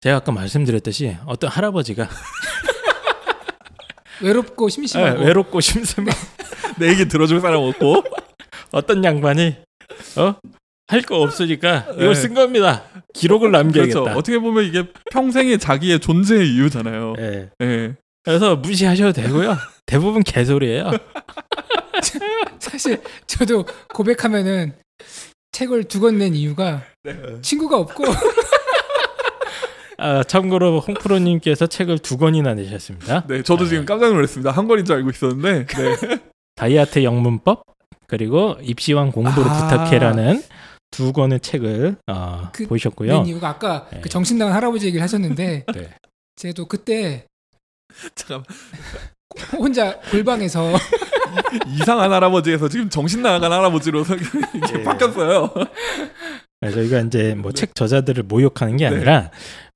제가 0.00 0.16
아까 0.16 0.32
말씀드렸듯이 0.32 1.16
어떤 1.26 1.50
할아버지가 1.50 2.08
외롭고 4.22 4.66
예, 4.66 4.70
심심하고 4.70 5.22
외롭고 5.22 5.60
심심해 5.60 6.10
내 6.78 6.88
얘기 6.88 7.06
들어줄 7.06 7.40
사람 7.40 7.62
없고 7.62 8.02
어떤 8.72 9.04
양반이 9.04 9.56
어? 10.16 10.34
할 10.86 11.02
거 11.02 11.20
없으니까 11.22 11.86
네. 11.86 11.94
이걸 12.04 12.14
쓴 12.14 12.34
겁니다. 12.34 12.84
기록을 13.14 13.50
남겨야겠다. 13.50 14.00
그렇죠. 14.00 14.18
어떻게 14.18 14.38
보면 14.38 14.64
이게 14.64 14.84
평생의 15.12 15.58
자기의 15.58 16.00
존재의 16.00 16.48
이유잖아요. 16.54 17.14
예. 17.18 17.50
예. 17.62 17.94
그래서 18.22 18.56
무시하셔도 18.56 19.12
되고요. 19.12 19.56
대부분 19.86 20.22
개소리예요. 20.22 20.90
사실 22.58 23.00
저도 23.26 23.64
고백하면은 23.94 24.74
책을 25.52 25.84
두 25.84 26.00
권 26.00 26.18
낸 26.18 26.34
이유가 26.34 26.82
네. 27.02 27.16
친구가 27.42 27.78
없고 27.78 28.04
아, 29.96 30.22
참고로 30.24 30.80
홍프로님께서 30.80 31.66
책을 31.68 31.98
두 32.00 32.18
권이나 32.18 32.54
내셨습니다. 32.54 33.24
네, 33.28 33.42
저도 33.42 33.64
지금 33.66 33.86
깜짝 33.86 34.12
놀랐습니다. 34.12 34.50
한 34.50 34.66
권인 34.66 34.84
줄 34.84 34.96
알고 34.96 35.10
있었는데. 35.10 35.66
네. 35.66 35.96
다이아트 36.56 37.04
영문법 37.04 37.62
그리고 38.06 38.56
입시왕 38.62 39.12
공부를 39.12 39.48
아. 39.50 39.54
부탁해라는 39.68 40.42
두 40.94 41.12
권의 41.12 41.40
책을 41.40 41.96
어, 42.06 42.48
그 42.52 42.66
보셨고요. 42.68 43.12
낸 43.12 43.26
이유가 43.26 43.48
아까 43.48 43.88
네. 43.92 44.00
그 44.00 44.08
정신 44.08 44.38
나간 44.38 44.54
할아버지 44.54 44.86
얘기를 44.86 45.02
하셨는데 45.02 45.64
네. 45.74 45.90
제도 46.36 46.66
그때 46.66 47.26
잠깐 48.14 48.44
혼자 49.58 49.98
골방에서 50.10 50.72
이상한 51.74 52.12
할아버지에서 52.12 52.68
지금 52.68 52.88
정신 52.88 53.22
나간 53.22 53.50
할아버지로 53.50 54.02
이게 54.54 54.78
예. 54.78 54.82
바뀌었어요. 54.84 55.52
네, 56.60 56.70
저희가 56.70 57.00
이제 57.00 57.34
뭐 57.34 57.50
네. 57.50 57.60
책 57.60 57.74
저자들을 57.74 58.22
모욕하는 58.24 58.76
게 58.76 58.88
네. 58.88 58.94
아니라 58.96 59.30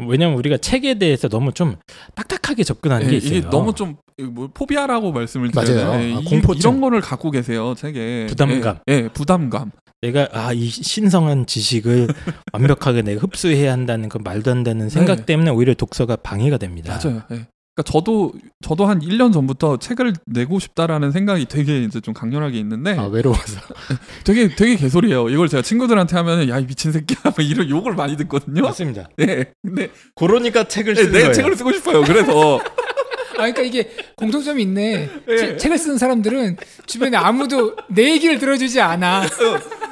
왜냐면 0.06 0.38
우리가 0.38 0.58
책에 0.58 0.94
대해서 0.98 1.28
너무 1.28 1.52
좀 1.52 1.76
딱딱하게 2.14 2.62
접근하는 2.62 3.06
예, 3.06 3.10
게 3.10 3.16
있어요. 3.16 3.38
이게 3.38 3.50
너무 3.50 3.74
좀 3.74 3.96
뭐 4.20 4.48
포비아라고 4.52 5.12
말씀을 5.12 5.52
맞아요. 5.54 5.66
드려요. 5.68 5.92
예, 6.02 6.16
아, 6.16 6.18
이- 6.18 6.24
공포증. 6.24 6.58
이런 6.58 6.80
거를 6.80 7.00
갖고 7.00 7.30
계세요 7.30 7.74
책에 7.76 8.26
부담감. 8.28 8.78
예, 8.88 8.92
예, 8.94 9.08
부담감. 9.08 9.70
내가 10.00 10.28
아 10.32 10.52
이 10.52 10.68
신성한 10.70 11.46
지식을 11.46 12.08
완벽하게 12.52 13.02
내가 13.02 13.20
흡수해야 13.22 13.72
한다는 13.72 14.08
그 14.08 14.18
말도 14.22 14.50
안 14.50 14.62
되는 14.62 14.88
생각 14.88 15.16
네. 15.18 15.24
때문에 15.26 15.50
오히려 15.50 15.74
독서가 15.74 16.16
방해가 16.16 16.56
됩니다. 16.58 16.98
맞아요. 17.02 17.22
예. 17.32 17.46
그러니까 17.74 17.92
저도 17.92 18.32
저도 18.60 18.86
한 18.86 19.00
1년 19.00 19.32
전부터 19.32 19.76
책을 19.78 20.12
내고 20.26 20.58
싶다라는 20.58 21.10
생각이 21.12 21.46
되게 21.46 21.82
이제 21.82 22.00
좀 22.00 22.12
강렬하게 22.14 22.58
있는데 22.58 22.96
아 22.96 23.04
외로워서. 23.06 23.60
되게 24.24 24.54
되게 24.54 24.76
개소리예요. 24.76 25.28
이걸 25.30 25.48
제가 25.48 25.62
친구들한테 25.62 26.16
하면은 26.16 26.48
야이 26.48 26.66
미친 26.66 26.90
새끼야 26.92 27.18
막 27.24 27.38
이런 27.40 27.68
욕을 27.68 27.94
많이 27.94 28.16
듣거든요. 28.16 28.62
맞습니다. 28.62 29.08
네. 29.16 29.52
근데 29.62 29.90
그러니까 30.16 30.64
책을 30.64 30.94
네, 30.94 31.00
쓰는 31.02 31.12
내 31.12 31.18
거예요. 31.20 31.32
책을 31.34 31.56
쓰고 31.56 31.72
싶어요. 31.72 32.02
그래서 32.02 32.58
아 33.34 33.42
그러니까 33.42 33.62
이게 33.62 33.90
공통점이 34.16 34.62
있네. 34.62 35.08
예. 35.28 35.36
책- 35.36 35.58
책을 35.58 35.78
쓰는 35.78 35.98
사람들은 35.98 36.56
주변에 36.86 37.16
아무도 37.16 37.76
내 37.88 38.10
얘기를 38.12 38.38
들어주지 38.40 38.80
않아. 38.80 39.22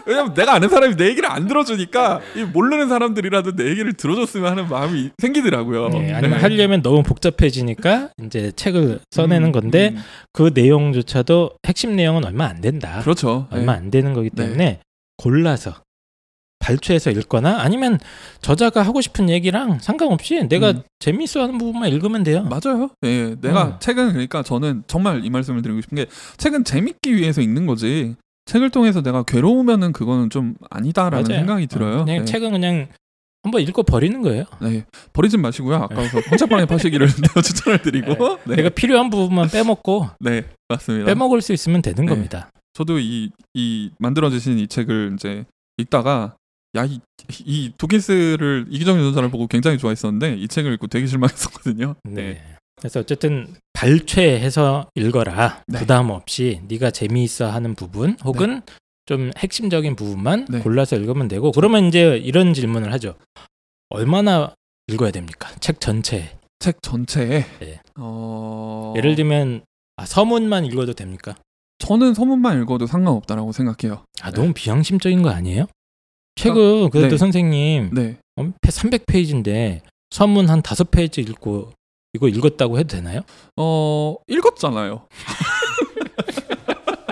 왜냐면 0.06 0.34
내가 0.34 0.54
아는 0.54 0.68
사람이 0.68 0.96
내 0.96 1.08
얘기를 1.08 1.30
안 1.30 1.46
들어주니까 1.46 2.20
이 2.36 2.44
모르는 2.44 2.88
사람들이라도 2.88 3.56
내 3.56 3.68
얘기를 3.68 3.92
들어줬으면 3.92 4.50
하는 4.50 4.68
마음이 4.68 5.10
생기더라고요. 5.18 5.90
예, 5.94 6.12
아니면 6.12 6.30
네. 6.30 6.36
하려면 6.36 6.82
너무 6.82 7.02
복잡해지니까 7.02 8.10
이제 8.24 8.52
책을 8.54 9.00
써내는 9.10 9.48
음, 9.48 9.52
건데 9.52 9.92
음. 9.94 10.02
그 10.32 10.52
내용조차도 10.54 11.50
핵심 11.66 11.96
내용은 11.96 12.24
얼마 12.24 12.46
안 12.46 12.60
된다. 12.60 13.00
그렇죠. 13.02 13.48
얼마 13.50 13.72
네. 13.72 13.78
안 13.78 13.90
되는 13.90 14.14
거기 14.14 14.30
네. 14.30 14.44
때문에 14.44 14.80
골라서 15.16 15.74
발췌해서 16.58 17.10
읽거나 17.10 17.60
아니면 17.60 17.98
저자가 18.40 18.82
하고 18.82 19.00
싶은 19.00 19.28
얘기랑 19.28 19.78
상관없이 19.78 20.48
내가 20.48 20.70
음. 20.70 20.82
재미있어 20.98 21.42
하는 21.42 21.58
부분만 21.58 21.90
읽으면 21.90 22.22
돼요. 22.22 22.42
맞아요. 22.44 22.90
예, 23.04 23.36
내가 23.40 23.62
어. 23.62 23.78
책은 23.78 24.12
그러니까 24.12 24.42
저는 24.42 24.84
정말 24.86 25.24
이 25.24 25.30
말씀을 25.30 25.62
드리고 25.62 25.80
싶은 25.80 25.96
게 25.96 26.06
책은 26.38 26.64
재밌기 26.64 27.14
위해서 27.14 27.40
읽는 27.40 27.66
거지. 27.66 28.16
책을 28.46 28.70
통해서 28.70 29.02
내가 29.02 29.22
괴로우면은 29.22 29.92
그거는 29.92 30.30
좀 30.30 30.54
아니다라는 30.70 31.24
맞아요. 31.28 31.40
생각이 31.40 31.66
들어요. 31.66 32.00
어, 32.00 32.04
그냥 32.04 32.20
네. 32.20 32.24
책은 32.24 32.52
그냥 32.52 32.88
한번 33.42 33.60
읽고 33.62 33.82
버리는 33.84 34.22
거예요. 34.22 34.44
네. 34.60 34.84
버리진 35.12 35.40
마시고요. 35.40 35.76
아까워서 35.76 36.18
혼자방에 36.20 36.64
파시기를 36.66 37.08
추천을 37.44 37.82
드리고. 37.82 38.38
네. 38.44 38.56
내가 38.56 38.68
필요한 38.70 39.10
부분만 39.10 39.48
빼먹고 39.50 40.08
네, 40.20 40.44
맞습니다. 40.68 41.06
빼먹을 41.06 41.42
수 41.42 41.52
있으면 41.52 41.82
되는 41.82 42.06
네. 42.06 42.08
겁니다. 42.08 42.50
저도 42.72 42.98
이, 42.98 43.30
이 43.54 43.90
만들어지신 43.98 44.58
이 44.58 44.66
책을 44.66 45.12
이제 45.14 45.44
읽다가 45.78 46.34
야, 46.76 46.84
이, 46.84 47.00
이 47.44 47.72
도킨스를 47.78 48.66
이기정 48.68 48.98
유전자를 48.98 49.30
보고 49.30 49.46
굉장히 49.46 49.78
좋아했었는데 49.78 50.36
이 50.36 50.46
책을 50.48 50.72
읽고 50.74 50.88
되게 50.88 51.06
실망했었거든요. 51.06 51.94
네. 52.04 52.42
그래서 52.76 53.00
어쨌든 53.00 53.54
발췌해서 53.72 54.90
읽어라. 54.94 55.62
네. 55.66 55.78
부담 55.78 56.10
없이 56.10 56.60
네가 56.68 56.90
재미있어 56.90 57.50
하는 57.50 57.74
부분 57.74 58.16
혹은 58.24 58.62
좀 59.06 59.30
핵심적인 59.36 59.96
부분만 59.96 60.46
네. 60.50 60.60
골라서 60.60 60.96
읽으면 60.96 61.28
되고 61.28 61.52
그러면 61.52 61.86
이제 61.86 62.16
이런 62.18 62.54
질문을 62.54 62.92
하죠. 62.92 63.14
얼마나 63.88 64.54
읽어야 64.88 65.10
됩니까? 65.10 65.50
책 65.60 65.80
전체. 65.80 66.36
책 66.58 66.82
전체에 66.82 67.44
네. 67.60 67.80
어... 67.96 68.94
예를 68.96 69.14
들면 69.14 69.62
아, 69.96 70.04
서문만 70.04 70.66
읽어도 70.66 70.92
됩니까? 70.92 71.36
저는 71.78 72.14
서문만 72.14 72.60
읽어도 72.62 72.86
상관없다라고 72.86 73.52
생각해요. 73.52 74.04
아 74.20 74.30
너무 74.30 74.52
비양심적인 74.54 75.22
거 75.22 75.30
아니에요? 75.30 75.66
책은 76.36 76.90
그래도 76.90 77.10
네. 77.10 77.16
선생님 77.16 77.90
네. 77.94 78.16
300페이지인데 78.36 79.80
서문 80.10 80.48
한 80.48 80.62
다섯 80.62 80.90
페이지 80.90 81.20
읽고 81.20 81.72
이거 82.16 82.28
읽었다고 82.28 82.78
해도 82.78 82.88
되나요? 82.88 83.20
어, 83.56 84.16
읽었잖아요. 84.26 85.06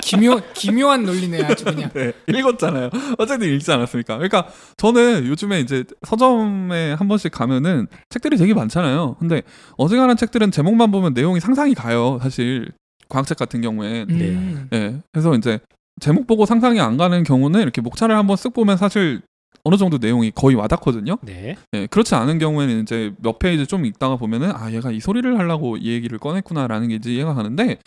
기묘 0.02 0.40
기묘한 0.52 1.04
논리네 1.04 1.42
아주 1.44 1.64
그냥. 1.64 1.90
네, 1.94 2.12
읽었잖아요. 2.28 2.90
어쨌든 3.18 3.48
읽지 3.48 3.72
않았습니까? 3.72 4.16
그러니까 4.16 4.48
저는 4.76 5.26
요즘에 5.26 5.60
이제 5.60 5.84
서점에 6.06 6.92
한 6.92 7.08
번씩 7.08 7.32
가면은 7.32 7.86
책들이 8.10 8.36
되게 8.36 8.54
많잖아요. 8.54 9.16
근데 9.18 9.42
어지간한 9.76 10.16
책들은 10.16 10.50
제목만 10.50 10.90
보면 10.90 11.14
내용이 11.14 11.40
상상이 11.40 11.74
가요. 11.74 12.18
사실 12.22 12.70
과학책 13.08 13.38
같은 13.38 13.60
경우엔. 13.60 14.08
네. 14.08 14.28
음. 14.30 14.68
예. 14.72 14.96
그래서 15.12 15.34
이제 15.34 15.58
제목 16.00 16.26
보고 16.26 16.44
상상이 16.44 16.80
안 16.80 16.96
가는 16.96 17.22
경우는 17.22 17.62
이렇게 17.62 17.80
목차를 17.80 18.16
한번 18.16 18.36
쓱 18.36 18.54
보면 18.54 18.76
사실 18.76 19.22
어느 19.64 19.76
정도 19.76 19.98
내용이 19.98 20.30
거의 20.30 20.56
와닿거든요. 20.56 21.18
네. 21.22 21.56
예, 21.72 21.86
그렇지 21.86 22.14
않은 22.14 22.38
경우에는 22.38 22.82
이제 22.82 23.12
몇 23.18 23.38
페이지 23.38 23.66
좀 23.66 23.86
읽다가 23.86 24.16
보면은 24.16 24.52
아 24.54 24.70
얘가 24.72 24.90
이 24.90 25.00
소리를 25.00 25.38
하려고 25.38 25.76
이 25.76 25.90
얘기를 25.90 26.18
꺼냈구나라는 26.18 26.88
게 26.88 26.96
이제 26.96 27.12
이해가 27.12 27.34
가는데 27.34 27.78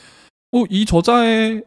뭐이 0.51 0.85
저자의 0.85 1.63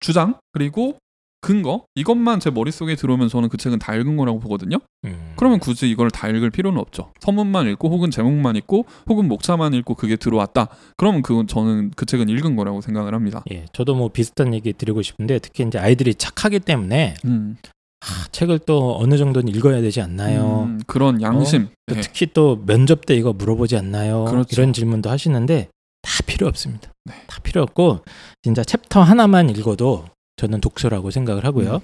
주장 0.00 0.38
그리고 0.52 0.98
근거 1.44 1.84
이것만 1.94 2.40
제 2.40 2.48
머릿속에 2.48 2.96
들어오면 2.96 3.28
저는 3.28 3.50
그 3.50 3.58
책은 3.58 3.78
다 3.78 3.94
읽은 3.94 4.16
거라고 4.16 4.40
보거든요. 4.40 4.78
음. 5.04 5.34
그러면 5.36 5.58
굳이 5.58 5.90
이걸 5.90 6.10
다 6.10 6.26
읽을 6.26 6.48
필요는 6.48 6.80
없죠. 6.80 7.12
서문만 7.20 7.68
읽고 7.68 7.90
혹은 7.90 8.10
제목만 8.10 8.56
읽고 8.56 8.86
혹은 9.10 9.28
목차만 9.28 9.74
읽고 9.74 9.94
그게 9.94 10.16
들어왔다. 10.16 10.68
그러면 10.96 11.20
그건 11.20 11.46
저는 11.46 11.90
그 11.96 12.06
책은 12.06 12.30
읽은 12.30 12.56
거라고 12.56 12.80
생각을 12.80 13.12
합니다. 13.12 13.44
예, 13.52 13.66
저도 13.74 13.94
뭐 13.94 14.08
비슷한 14.08 14.54
얘기 14.54 14.72
드리고 14.72 15.02
싶은데 15.02 15.38
특히 15.38 15.64
이제 15.64 15.78
아이들이 15.78 16.14
착하기 16.14 16.60
때문에 16.60 17.14
음, 17.26 17.58
아, 18.06 18.26
책을 18.32 18.60
또 18.60 18.98
어느 19.00 19.16
정도는 19.16 19.48
읽어야 19.54 19.80
되지 19.80 20.00
않나요? 20.02 20.64
음, 20.68 20.80
그런 20.86 21.22
양심. 21.22 21.68
또 21.86 21.94
네. 21.94 22.00
특히 22.02 22.26
또 22.34 22.62
면접 22.66 23.06
때 23.06 23.14
이거 23.14 23.32
물어보지 23.32 23.76
않나요? 23.76 24.24
그렇죠. 24.24 24.48
이런 24.52 24.72
질문도 24.72 25.08
하시는데 25.10 25.68
다 26.02 26.10
필요 26.26 26.46
없습니다. 26.48 26.90
네. 27.06 27.14
다 27.26 27.38
필요 27.42 27.62
없고 27.62 28.00
진짜 28.42 28.62
챕터 28.62 29.00
하나만 29.02 29.48
읽어도 29.50 30.04
저는 30.36 30.60
독서라고 30.60 31.10
생각을 31.10 31.44
하고요. 31.44 31.76
음. 31.76 31.80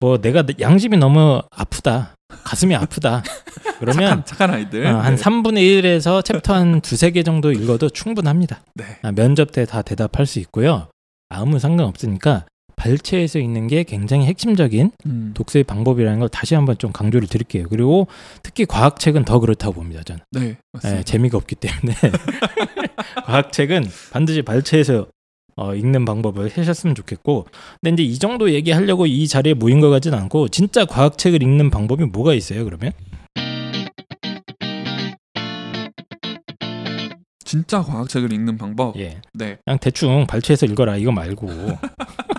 뭐 0.00 0.18
내가 0.18 0.44
양심이 0.60 0.96
너무 0.96 1.40
아프다. 1.50 2.14
가슴이 2.44 2.74
아프다. 2.74 3.22
그러면 3.78 4.08
착한, 4.08 4.24
착한 4.24 4.50
아이들. 4.50 4.86
어, 4.86 4.98
한 4.98 5.14
네. 5.16 5.22
3분의 5.22 5.82
1에서 5.82 6.24
챕터 6.24 6.52
한 6.54 6.80
두세 6.80 7.10
개 7.12 7.22
정도 7.22 7.52
읽어도 7.52 7.88
충분합니다. 7.90 8.60
네. 8.74 8.98
아, 9.02 9.12
면접 9.12 9.52
때 9.52 9.66
다 9.66 9.82
대답할 9.82 10.26
수 10.26 10.38
있고요. 10.40 10.88
아무 11.28 11.58
상관없으니까 11.58 12.46
발췌해서 12.84 13.38
읽는 13.38 13.66
게 13.68 13.82
굉장히 13.82 14.26
핵심적인 14.26 14.90
음, 15.06 15.30
독서의 15.34 15.64
방법이라는 15.64 16.20
걸 16.20 16.28
다시 16.28 16.54
한번 16.54 16.76
좀 16.76 16.92
강조를 16.92 17.28
드릴게요. 17.28 17.66
그리고 17.70 18.08
특히 18.42 18.66
과학책은 18.66 19.24
더 19.24 19.40
그렇다고 19.40 19.72
봅니다. 19.72 20.02
저는 20.02 20.20
네. 20.32 20.56
예, 20.84 21.02
재미가 21.02 21.38
없기 21.38 21.54
때문에 21.54 21.94
과학책은 23.24 23.86
반드시 24.12 24.42
발췌해서 24.42 25.06
어, 25.56 25.74
읽는 25.74 26.04
방법을 26.04 26.50
하셨으면 26.54 26.94
좋겠고 26.94 27.46
근데 27.80 28.02
이제 28.02 28.12
이 28.12 28.18
정도 28.18 28.52
얘기하려고 28.52 29.06
이 29.06 29.26
자리에 29.28 29.54
모인 29.54 29.80
것 29.80 29.88
같지는 29.88 30.18
않고 30.18 30.48
진짜 30.48 30.84
과학책을 30.84 31.42
읽는 31.42 31.70
방법이 31.70 32.04
뭐가 32.04 32.34
있어요 32.34 32.64
그러면? 32.64 32.92
진짜 37.44 37.82
과학책을 37.82 38.32
읽는 38.32 38.58
방법. 38.58 38.98
예. 38.98 39.20
네. 39.32 39.58
그냥 39.64 39.78
대충 39.78 40.26
발췌해서 40.26 40.66
읽어라 40.66 40.96
이거 40.96 41.12
말고 41.12 41.46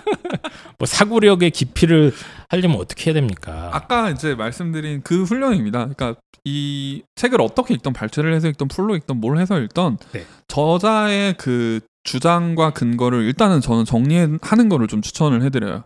뭐 0.78 0.86
사고력의 0.86 1.50
깊이를 1.50 2.12
하려면 2.48 2.78
어떻게 2.78 3.10
해야 3.10 3.14
됩니까? 3.14 3.70
아까 3.72 4.10
이제 4.10 4.34
말씀드린 4.34 5.02
그 5.02 5.24
훈련입니다. 5.24 5.88
그러니까 5.88 6.16
이 6.44 7.02
책을 7.16 7.40
어떻게 7.40 7.74
읽던 7.74 7.92
발췌를 7.92 8.32
해서 8.34 8.48
읽던 8.48 8.68
풀로 8.68 8.94
읽던 8.96 9.20
뭘 9.20 9.38
해서 9.38 9.58
읽던 9.58 9.98
네. 10.12 10.24
저자의 10.48 11.34
그 11.38 11.80
주장과 12.04 12.70
근거를 12.70 13.24
일단은 13.24 13.60
저는 13.60 13.84
정리하는 13.84 14.68
거를 14.68 14.86
좀 14.86 15.02
추천을 15.02 15.42
해드려요. 15.42 15.82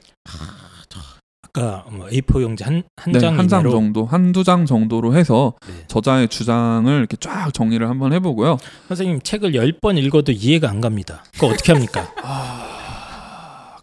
아까 1.42 1.84
뭐 1.90 2.06
A4 2.06 2.42
용지 2.42 2.62
한한 2.62 2.84
네, 3.08 3.18
장한장 3.18 3.70
정도, 3.70 4.04
한두 4.04 4.44
장 4.44 4.66
정도로 4.66 5.16
해서 5.16 5.54
네. 5.66 5.84
저자의 5.88 6.28
주장을 6.28 6.92
이렇게 6.92 7.16
쫙 7.16 7.52
정리를 7.52 7.88
한번 7.88 8.12
해보고요. 8.12 8.58
선생님 8.88 9.20
책을 9.22 9.52
10번 9.52 9.98
읽어도 9.98 10.30
이해가 10.30 10.68
안 10.70 10.80
갑니다. 10.80 11.24
그거 11.32 11.48
어떻게 11.48 11.72
합니까? 11.72 12.12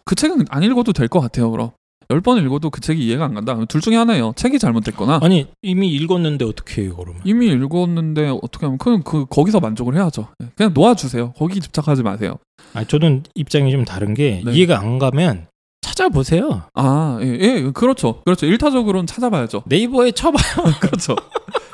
그 0.08 0.14
책은 0.14 0.46
안 0.48 0.62
읽어도 0.62 0.92
될 0.94 1.08
것 1.08 1.20
같아요. 1.20 1.50
그럼 1.50 1.70
열 2.10 2.22
번 2.22 2.42
읽어도 2.42 2.70
그 2.70 2.80
책이 2.80 3.04
이해가 3.06 3.26
안 3.26 3.34
간다. 3.34 3.54
둘 3.68 3.82
중에 3.82 3.94
하나예요. 3.96 4.32
책이 4.36 4.58
잘못됐거나 4.58 5.20
아니 5.22 5.46
이미 5.60 5.88
읽었는데 5.88 6.46
어떻게 6.46 6.84
해요 6.84 6.96
그러면? 6.96 7.20
이미 7.24 7.48
읽었는데 7.48 8.28
어떻게 8.42 8.64
하면 8.64 8.78
그럼 8.78 9.02
그 9.02 9.26
거기서 9.26 9.60
만족을 9.60 9.94
해야죠. 9.96 10.28
네, 10.38 10.46
그냥 10.56 10.72
놓아주세요. 10.74 11.32
거기 11.36 11.60
집착하지 11.60 12.02
마세요. 12.02 12.38
아 12.72 12.84
저는 12.84 13.24
입장이 13.34 13.70
좀 13.70 13.84
다른 13.84 14.14
게 14.14 14.40
네. 14.44 14.52
이해가 14.52 14.80
안 14.80 14.98
가면 14.98 15.48
찾아보세요. 15.82 16.62
아, 16.74 17.18
예, 17.22 17.26
예, 17.26 17.70
그렇죠. 17.74 18.22
그렇죠. 18.24 18.46
일타적으로는 18.46 19.06
찾아봐야죠. 19.06 19.64
네이버에 19.66 20.12
쳐봐요. 20.12 20.72
그렇죠. 20.80 21.14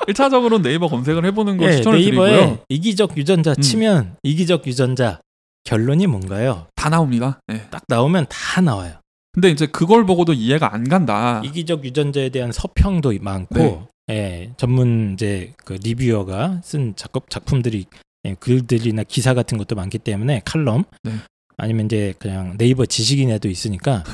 1차적으로 0.08 0.60
네이버 0.62 0.88
검색을 0.88 1.24
해보는 1.26 1.56
걸 1.58 1.68
예, 1.72 1.76
추천을 1.76 1.98
네이버에 2.00 2.30
드리고요. 2.32 2.58
이기적 2.68 3.16
유전자 3.16 3.52
음. 3.52 3.60
치면 3.62 4.16
이기적 4.22 4.66
유전자 4.66 5.20
결론이 5.64 6.06
뭔가요? 6.06 6.66
다 6.76 6.88
나옵니다. 6.88 7.40
예. 7.50 7.66
딱 7.70 7.82
나오면 7.88 8.26
다 8.28 8.60
나와요. 8.60 9.00
근데 9.32 9.50
이제 9.50 9.66
그걸 9.66 10.06
보고도 10.06 10.32
이해가 10.32 10.72
안 10.72 10.88
간다. 10.88 11.42
이기적 11.44 11.84
유전자에 11.84 12.28
대한 12.28 12.52
서평도 12.52 13.14
많고, 13.20 13.58
네. 13.58 13.88
예, 14.10 14.52
전문 14.56 15.14
이제 15.14 15.52
그 15.64 15.72
리뷰어가 15.72 16.60
쓴 16.62 16.94
작업 16.94 17.30
작품들이 17.30 17.86
예, 18.26 18.34
글들이나 18.34 19.02
기사 19.04 19.34
같은 19.34 19.58
것도 19.58 19.74
많기 19.74 19.98
때문에 19.98 20.42
칼럼 20.44 20.84
네. 21.02 21.12
아니면 21.56 21.86
이제 21.86 22.14
그냥 22.18 22.56
네이버 22.58 22.86
지식인에도 22.86 23.48
있으니까 23.48 24.04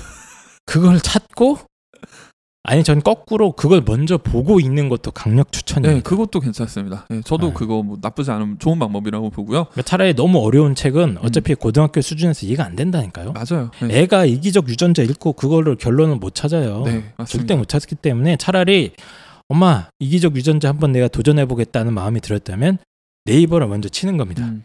그걸 0.64 1.00
찾고 1.00 1.58
아니 2.62 2.84
전 2.84 3.00
거꾸로 3.00 3.52
그걸 3.52 3.82
먼저 3.84 4.18
보고 4.18 4.60
읽는 4.60 4.90
것도 4.90 5.12
강력 5.12 5.50
추천입니다. 5.50 5.94
네, 5.94 6.02
그것도 6.02 6.40
괜찮습니다. 6.40 7.06
네, 7.08 7.22
저도 7.24 7.48
네. 7.48 7.52
그거 7.54 7.82
뭐 7.82 7.96
나쁘지 8.00 8.30
않은 8.30 8.58
좋은 8.58 8.78
방법이라고 8.78 9.30
보고요. 9.30 9.64
그러니까 9.64 9.82
차라리 9.82 10.14
너무 10.14 10.40
어려운 10.40 10.74
책은 10.74 11.18
어차피 11.22 11.54
고등학교 11.54 12.02
수준에서 12.02 12.46
이해가 12.46 12.64
안 12.64 12.76
된다니까요. 12.76 13.32
맞아요. 13.32 13.70
음. 13.82 13.88
네, 13.88 14.00
애가 14.00 14.26
이기적 14.26 14.68
유전자 14.68 15.02
읽고 15.02 15.32
그거를 15.32 15.76
결론을 15.76 16.16
못 16.16 16.34
찾아요. 16.34 16.82
네. 16.84 17.14
절대 17.26 17.54
못 17.56 17.66
찾기 17.66 17.94
때문에 17.94 18.36
차라리 18.36 18.92
엄마 19.48 19.88
이기적 19.98 20.36
유전자 20.36 20.68
한번 20.68 20.92
내가 20.92 21.08
도전해 21.08 21.46
보겠다는 21.46 21.94
마음이 21.94 22.20
들었다면 22.20 22.78
네이버를 23.24 23.68
먼저 23.68 23.88
치는 23.88 24.16
겁니다. 24.18 24.44
음, 24.44 24.64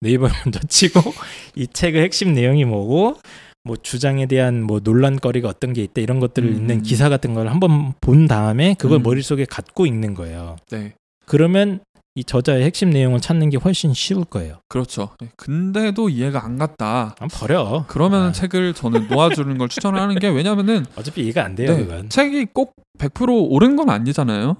네이버를 0.00 0.34
먼저 0.44 0.60
치고 0.68 1.00
이 1.56 1.66
책의 1.66 2.02
핵심 2.02 2.34
내용이 2.34 2.64
뭐고 2.64 3.18
뭐 3.66 3.76
주장에 3.76 4.26
대한 4.26 4.62
뭐 4.62 4.80
논란거리가 4.82 5.48
어떤 5.48 5.72
게 5.72 5.82
있다 5.82 6.00
이런 6.00 6.20
것들을 6.20 6.48
음. 6.48 6.56
읽는 6.56 6.82
기사 6.82 7.08
같은 7.08 7.34
걸 7.34 7.48
한번 7.48 7.92
본 8.00 8.28
다음에 8.28 8.74
그걸 8.78 9.00
음. 9.00 9.02
머릿속에 9.02 9.44
갖고 9.44 9.86
읽는 9.86 10.14
거예요. 10.14 10.56
네, 10.70 10.94
그러면 11.26 11.80
이 12.14 12.24
저자의 12.24 12.64
핵심 12.64 12.90
내용을 12.90 13.20
찾는 13.20 13.50
게 13.50 13.58
훨씬 13.58 13.92
쉬울 13.92 14.24
거예요. 14.24 14.60
그렇죠. 14.68 15.10
네, 15.20 15.28
근데도 15.36 16.08
이해가 16.08 16.44
안 16.44 16.56
갔다. 16.56 17.14
아, 17.18 17.26
버려. 17.30 17.84
그러면 17.88 18.28
아. 18.28 18.32
책을 18.32 18.72
저는 18.72 19.08
놓아주는 19.08 19.58
걸 19.58 19.68
추천을 19.68 20.00
하는 20.00 20.18
게 20.18 20.28
왜냐면은 20.28 20.86
어차피 20.96 21.24
이해가 21.24 21.44
안 21.44 21.54
돼요. 21.54 21.76
네, 21.76 21.84
그건. 21.84 22.08
책이 22.08 22.46
꼭 22.54 22.74
100% 22.98 23.50
옳은 23.50 23.76
건 23.76 23.90
아니잖아요. 23.90 24.56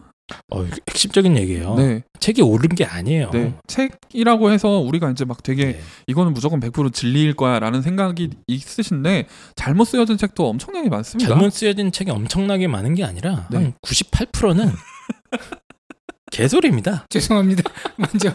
어, 0.51 0.65
핵심적인 0.91 1.37
얘기예요. 1.37 1.75
네, 1.77 2.03
책이 2.19 2.43
옳은 2.43 2.71
게 2.71 2.85
아니에요. 2.85 3.31
네. 3.33 3.55
책이라고 3.69 4.51
해서 4.51 4.79
우리가 4.79 5.11
이제 5.11 5.25
막 5.25 5.43
되게 5.43 5.65
네. 5.67 5.81
이거는 6.09 6.35
무조건 6.35 6.59
100% 6.61 6.93
진리일 6.93 7.35
거야라는 7.35 7.83
생각이 7.83 8.31
있으신데 8.49 9.27
잘못 9.55 9.85
쓰여진 9.85 10.17
책도 10.17 10.49
엄청나게 10.49 10.89
많습니다. 10.89 11.29
잘못 11.29 11.51
쓰여진 11.51 11.93
책이 11.93 12.11
엄청나게 12.11 12.67
많은 12.67 12.95
게 12.95 13.05
아니라 13.05 13.47
네. 13.51 13.57
한 13.59 13.73
98%는 13.83 14.73
개소리입니다. 16.33 17.07
죄송합니다. 17.09 17.63
먼저 17.97 18.35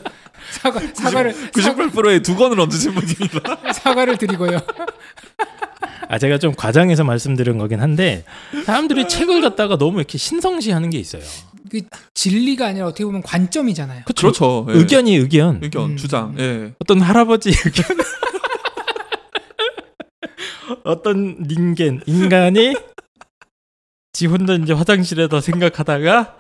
사과 0.51 0.79
사과를 0.93 1.33
사과, 1.33 1.51
98%의 1.51 2.21
두 2.23 2.35
권을 2.35 2.59
얹으신 2.59 2.93
분입니다. 2.93 3.73
사과를 3.73 4.17
드리고요. 4.17 4.59
아 6.07 6.17
제가 6.17 6.37
좀 6.39 6.53
과장해서 6.55 7.03
말씀드린 7.03 7.57
거긴 7.57 7.79
한데 7.81 8.25
사람들이 8.65 9.07
책을 9.07 9.41
갖다가 9.41 9.77
너무 9.77 9.99
이렇게 9.99 10.17
신성시하는 10.17 10.89
게 10.89 10.97
있어요. 10.99 11.21
진리가 12.13 12.67
아니라 12.67 12.87
어떻게 12.87 13.05
보면 13.05 13.21
관점이잖아요. 13.21 14.03
그쵸? 14.05 14.27
그렇죠. 14.27 14.65
예. 14.69 14.73
의견이 14.77 15.15
의견. 15.15 15.59
의견, 15.63 15.91
음. 15.91 15.97
주장. 15.97 16.35
예. 16.39 16.73
어떤 16.79 17.01
할아버지 17.01 17.49
의견. 17.49 17.97
어떤 20.83 21.43
닌겐 21.43 22.01
인간이 22.05 22.75
지 24.13 24.25
혼자 24.27 24.53
이제 24.53 24.73
화장실에다 24.73 25.41
생각하다가 25.41 26.37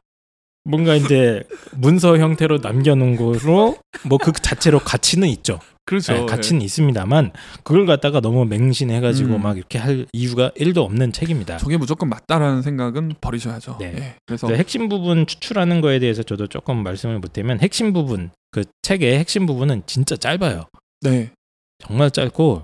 뭔가 0.63 0.95
이제 0.95 1.43
문서 1.73 2.17
형태로 2.17 2.59
남겨놓은 2.59 3.15
거로 3.15 3.77
뭐 4.05 4.17
그 4.19 4.31
자체로 4.33 4.79
가치는 4.79 5.27
있죠. 5.29 5.59
그렇죠. 5.85 6.13
네, 6.13 6.25
가치는 6.25 6.61
있습니다만 6.61 7.31
그걸 7.63 7.85
갖다가 7.85 8.21
너무 8.21 8.45
맹신해가지고 8.45 9.35
음. 9.35 9.41
막 9.41 9.57
이렇게 9.57 9.77
할 9.77 10.05
이유가 10.13 10.51
1도 10.51 10.77
없는 10.79 11.11
책입니다. 11.11 11.55
예. 11.55 11.57
저게 11.57 11.77
무조건 11.77 12.09
맞다라는 12.09 12.61
생각은 12.61 13.15
버리셔야죠. 13.19 13.77
네. 13.79 13.93
예. 13.97 14.15
그래서 14.25 14.47
핵심 14.53 14.89
부분 14.89 15.25
추출하는 15.25 15.81
거에 15.81 15.99
대해서 15.99 16.23
저도 16.23 16.47
조금 16.47 16.83
말씀을 16.83 17.19
못드리면 17.19 17.59
핵심 17.59 17.93
부분 17.93 18.29
그 18.51 18.63
책의 18.83 19.17
핵심 19.17 19.45
부분은 19.45 19.83
진짜 19.85 20.15
짧아요. 20.15 20.65
네. 21.01 21.31
정말 21.79 22.11
짧고 22.11 22.63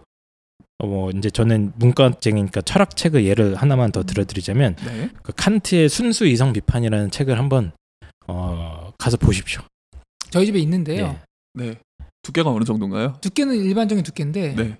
어, 0.80 0.86
뭐 0.86 1.10
이제 1.12 1.30
저는 1.30 1.74
문과쟁이니까 1.76 2.62
철학 2.62 2.96
책의 2.96 3.26
예를 3.26 3.56
하나만 3.56 3.92
더 3.92 4.04
들어드리자면 4.04 4.76
네. 4.86 5.10
그 5.24 5.34
칸트의 5.36 5.90
순수 5.90 6.28
이성 6.28 6.54
비판이라는 6.54 7.10
책을 7.10 7.40
한번 7.40 7.72
어, 8.28 8.92
가서 8.98 9.18
보십시오. 9.18 9.62
저희 10.30 10.46
집에 10.46 10.60
있는데요. 10.60 11.20
예. 11.60 11.64
네. 11.64 11.76
두께가 12.28 12.50
어느 12.50 12.63
정도인가요? 12.66 13.18
두께는 13.22 13.56
일반적인 13.56 14.04
두께인데 14.04 14.54
네. 14.56 14.78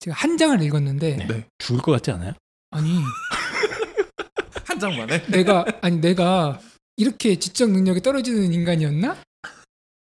제가 0.00 0.16
한 0.16 0.36
장을 0.36 0.60
읽었는데 0.60 1.16
네. 1.16 1.26
네. 1.26 1.44
죽을 1.58 1.80
것 1.80 1.92
같지 1.92 2.10
않아요? 2.10 2.32
아니 2.70 2.98
한 4.64 4.78
장만에? 4.80 5.24
내가 5.26 5.64
아니 5.80 6.00
내가 6.00 6.60
이렇게 6.96 7.36
지적 7.36 7.70
능력이 7.70 8.00
떨어지는 8.02 8.52
인간이었나? 8.52 9.16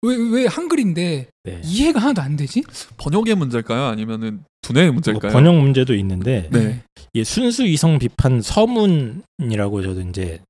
왜 0.03 0.15
왜 0.17 0.45
한글인데 0.47 1.27
네. 1.45 1.61
이해가 1.63 1.99
하나도 2.01 2.21
안 2.21 2.35
되지? 2.35 2.63
번역의 2.97 3.35
문제일까요? 3.35 3.85
아니면은 3.85 4.43
두뇌의 4.61 4.87
뭐 4.87 4.95
문제일까요? 4.95 5.31
번역 5.31 5.55
문제도 5.55 5.95
있는데 5.95 6.49
네. 6.51 6.83
이 7.13 7.23
순수 7.23 7.65
이성 7.65 7.97
비판 7.99 8.41
서문이라고 8.41 9.81
저도 9.81 10.01
이제 10.01 10.41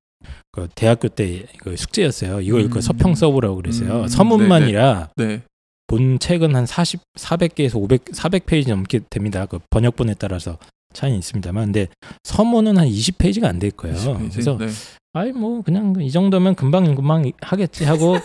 그 0.52 0.68
대학교 0.76 1.08
때 1.08 1.46
그 1.60 1.78
숙제였어요. 1.78 2.42
이걸 2.42 2.62
음. 2.62 2.70
그 2.72 2.82
서평 2.82 3.16
써보라고 3.16 3.56
그랬어요. 3.58 4.02
음, 4.02 4.08
서문만이라 4.08 5.12
네. 5.18 5.44
본 5.88 6.18
책은 6.20 6.56
한 6.56 6.66
40, 6.66 7.02
400개에서 7.18 7.76
500, 7.76 8.06
400페이지 8.06 8.70
넘게 8.70 9.02
됩니다. 9.10 9.46
그 9.46 9.60
번역본에 9.70 10.16
따라서 10.18 10.58
차이는 10.94 11.20
있습니다만, 11.20 11.66
근데 11.66 11.88
서문은 12.24 12.78
한 12.78 12.88
20페이지가 12.88 13.46
안 13.46 13.60
될 13.60 13.72
거예요. 13.72 13.96
20페이지? 13.96 14.32
그래서 14.32 14.58
네. 14.58 14.68
아이 15.16 15.32
뭐 15.32 15.62
그냥 15.62 15.94
이 16.00 16.10
정도면 16.10 16.56
금방 16.56 16.96
금방 16.96 17.32
하겠지 17.42 17.86
하고 17.86 18.18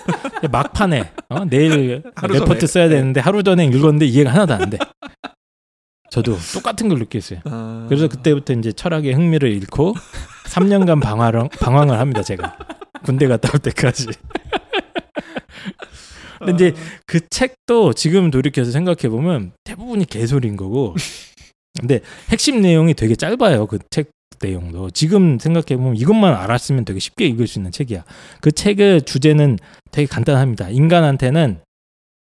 막판에 0.50 1.12
어? 1.28 1.44
내일 1.44 2.02
레포트. 2.22 2.66
써야 2.66 2.88
되는데 2.88 3.20
하루 3.20 3.42
전에 3.42 3.66
읽었는데 3.66 4.06
이해가 4.06 4.32
하나도 4.32 4.54
안 4.54 4.70
돼. 4.70 4.78
저도 6.10 6.38
똑같은 6.54 6.88
걸 6.88 6.98
느꼈어요. 7.00 7.40
아... 7.44 7.84
그래서 7.88 8.08
그때부터 8.08 8.54
이제 8.54 8.72
철학에 8.72 9.12
흥미를 9.12 9.52
잃고 9.52 9.94
3년간 10.46 11.02
방황을, 11.02 11.50
방황을 11.60 11.98
합니다, 11.98 12.22
제가. 12.22 12.56
군대 13.04 13.28
갔다 13.28 13.50
올 13.52 13.58
때까지. 13.60 14.06
근데 16.38 16.52
이제 16.70 16.80
그 17.06 17.20
책도 17.28 17.94
지금 17.94 18.30
돌이켜서 18.30 18.70
생각해 18.70 19.08
보면 19.08 19.52
대부분이 19.64 20.04
개소리인 20.06 20.56
거고. 20.56 20.94
근데 21.78 22.00
핵심 22.30 22.60
내용이 22.60 22.94
되게 22.94 23.14
짧아요. 23.14 23.66
그 23.66 23.78
책 23.90 24.10
내용도. 24.40 24.90
지금 24.90 25.38
생각해 25.38 25.76
보면 25.76 25.96
이것만 25.96 26.34
알았으면 26.34 26.84
되게 26.84 26.98
쉽게 26.98 27.26
읽을 27.26 27.46
수 27.46 27.58
있는 27.58 27.72
책이야. 27.72 28.04
그 28.40 28.52
책의 28.52 29.02
주제는 29.02 29.58
되게 29.90 30.06
간단합니다. 30.06 30.70
인간한테는 30.70 31.60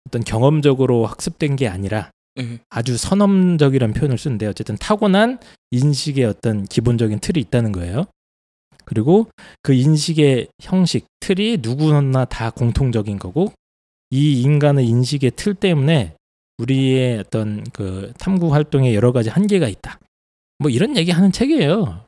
어떤 0.07 0.23
경험적으로 0.23 1.05
학습된 1.05 1.55
게 1.55 1.67
아니라 1.67 2.11
네. 2.35 2.59
아주 2.69 2.97
선험적이라는 2.97 3.93
표현을 3.93 4.17
쓰는데 4.17 4.47
어쨌든 4.47 4.77
타고난 4.77 5.39
인식의 5.71 6.25
어떤 6.25 6.65
기본적인 6.65 7.19
틀이 7.19 7.39
있다는 7.39 7.71
거예요. 7.71 8.05
그리고 8.83 9.27
그 9.61 9.73
인식의 9.73 10.47
형식, 10.61 11.05
틀이 11.19 11.59
누구나 11.61 12.25
다 12.25 12.49
공통적인 12.49 13.19
거고 13.19 13.53
이 14.11 14.41
인간의 14.41 14.85
인식의 14.85 15.31
틀 15.35 15.55
때문에 15.55 16.13
우리의 16.57 17.19
어떤 17.19 17.63
그 17.73 18.11
탐구 18.19 18.53
활동에 18.53 18.93
여러 18.93 19.11
가지 19.11 19.29
한계가 19.29 19.67
있다. 19.67 19.99
뭐 20.59 20.69
이런 20.69 20.95
얘기 20.95 21.11
하는 21.11 21.31
책이에요. 21.31 22.05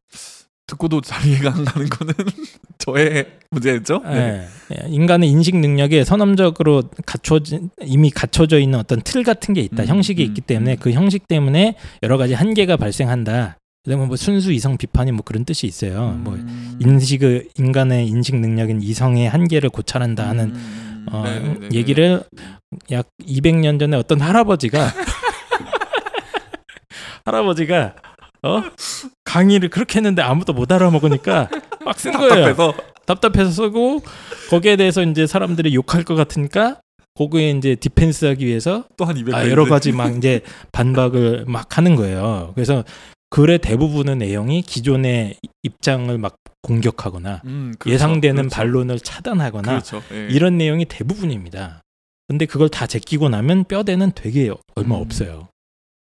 듣고도 0.67 1.01
잘 1.01 1.25
이해가 1.27 1.53
안 1.53 1.65
가는 1.65 1.89
거는 1.89 2.13
저의 2.77 3.27
문제였죠. 3.49 4.01
네. 4.05 4.47
인간의 4.87 5.29
인식 5.29 5.57
능력에 5.57 6.03
선험적으로 6.03 6.83
갖춰진 7.05 7.69
이미 7.81 8.09
갖춰져 8.09 8.59
있는 8.59 8.79
어떤 8.79 9.01
틀 9.01 9.23
같은 9.23 9.53
게 9.53 9.61
있다. 9.61 9.83
음, 9.83 9.87
형식이 9.87 10.23
음, 10.23 10.27
있기 10.27 10.41
때문에 10.41 10.73
음. 10.73 10.77
그 10.79 10.91
형식 10.91 11.27
때문에 11.27 11.75
여러 12.01 12.17
가지 12.17 12.33
한계가 12.33 12.77
발생한다. 12.77 13.57
그다음에 13.83 14.05
뭐 14.05 14.15
순수 14.15 14.51
이성 14.53 14.77
비판이 14.77 15.11
뭐 15.11 15.23
그런 15.23 15.43
뜻이 15.43 15.67
있어요. 15.67 16.11
뭐 16.19 16.35
음. 16.35 16.77
인식의 16.79 17.49
인간의 17.57 18.07
인식 18.07 18.35
능력인 18.35 18.81
이성의 18.81 19.29
한계를 19.29 19.69
고찰한다 19.69 20.27
하는 20.27 20.55
음. 20.55 20.92
어, 21.11 21.23
네네네. 21.23 21.69
얘기를 21.73 22.23
약 22.91 23.07
200년 23.27 23.79
전에 23.79 23.97
어떤 23.97 24.21
할아버지가 24.21 24.91
할아버지가 27.25 27.95
어 28.43 28.63
강의를 29.23 29.69
그렇게 29.69 29.97
했는데 29.97 30.21
아무도 30.21 30.53
못 30.53 30.71
알아먹으니까 30.71 31.49
막 31.85 31.97
쓴 31.97 32.11
거예요. 32.13 32.55
답답해서 32.55 32.73
답답해서 33.05 33.51
쓰고 33.51 34.01
거기에 34.49 34.75
대해서 34.75 35.03
이제 35.03 35.25
사람들이 35.27 35.73
욕할 35.75 36.03
것 36.03 36.15
같으니까 36.15 36.79
거기에 37.15 37.51
이제 37.51 37.75
디펜스하기 37.75 38.45
위해서 38.45 38.85
또한 38.97 39.15
200. 39.17 39.35
아, 39.35 39.49
여러 39.49 39.65
가지 39.65 39.91
막 39.91 40.15
이제 40.17 40.41
반박을 40.71 41.45
막 41.47 41.77
하는 41.77 41.95
거예요. 41.95 42.51
그래서 42.55 42.83
글의 43.33 43.57
대부분의 43.57 44.17
내용이 44.17 44.61
기존의 44.61 45.37
입장을 45.63 46.15
막 46.19 46.35
공격하거나 46.61 47.41
음, 47.45 47.73
그렇죠. 47.79 47.91
예상되는 47.95 48.35
그렇죠. 48.43 48.55
반론을 48.55 48.99
차단하거나 48.99 49.67
그렇죠. 49.67 50.03
예. 50.11 50.27
이런 50.29 50.59
내용이 50.59 50.85
대부분입니다. 50.85 51.81
근데 52.27 52.45
그걸 52.45 52.69
다 52.69 52.85
제끼고 52.85 53.29
나면 53.29 53.63
뼈대는 53.63 54.11
되게 54.13 54.53
얼마 54.75 54.97
음. 54.97 55.01
없어요. 55.01 55.47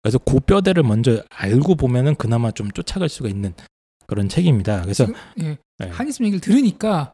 그래서 0.01 0.17
그 0.17 0.41
뼈대를 0.41 0.83
먼저 0.83 1.23
알고 1.29 1.75
보면은 1.75 2.15
그나마 2.15 2.51
좀 2.51 2.69
쫓아갈 2.71 3.07
수가 3.07 3.29
있는 3.29 3.53
그런 4.05 4.27
책입니다. 4.27 4.81
그래서 4.81 5.05
지금, 5.05 5.17
예. 5.39 5.57
네. 5.77 5.87
한이씀 5.87 6.25
얘기를 6.25 6.41
들으니까 6.41 7.13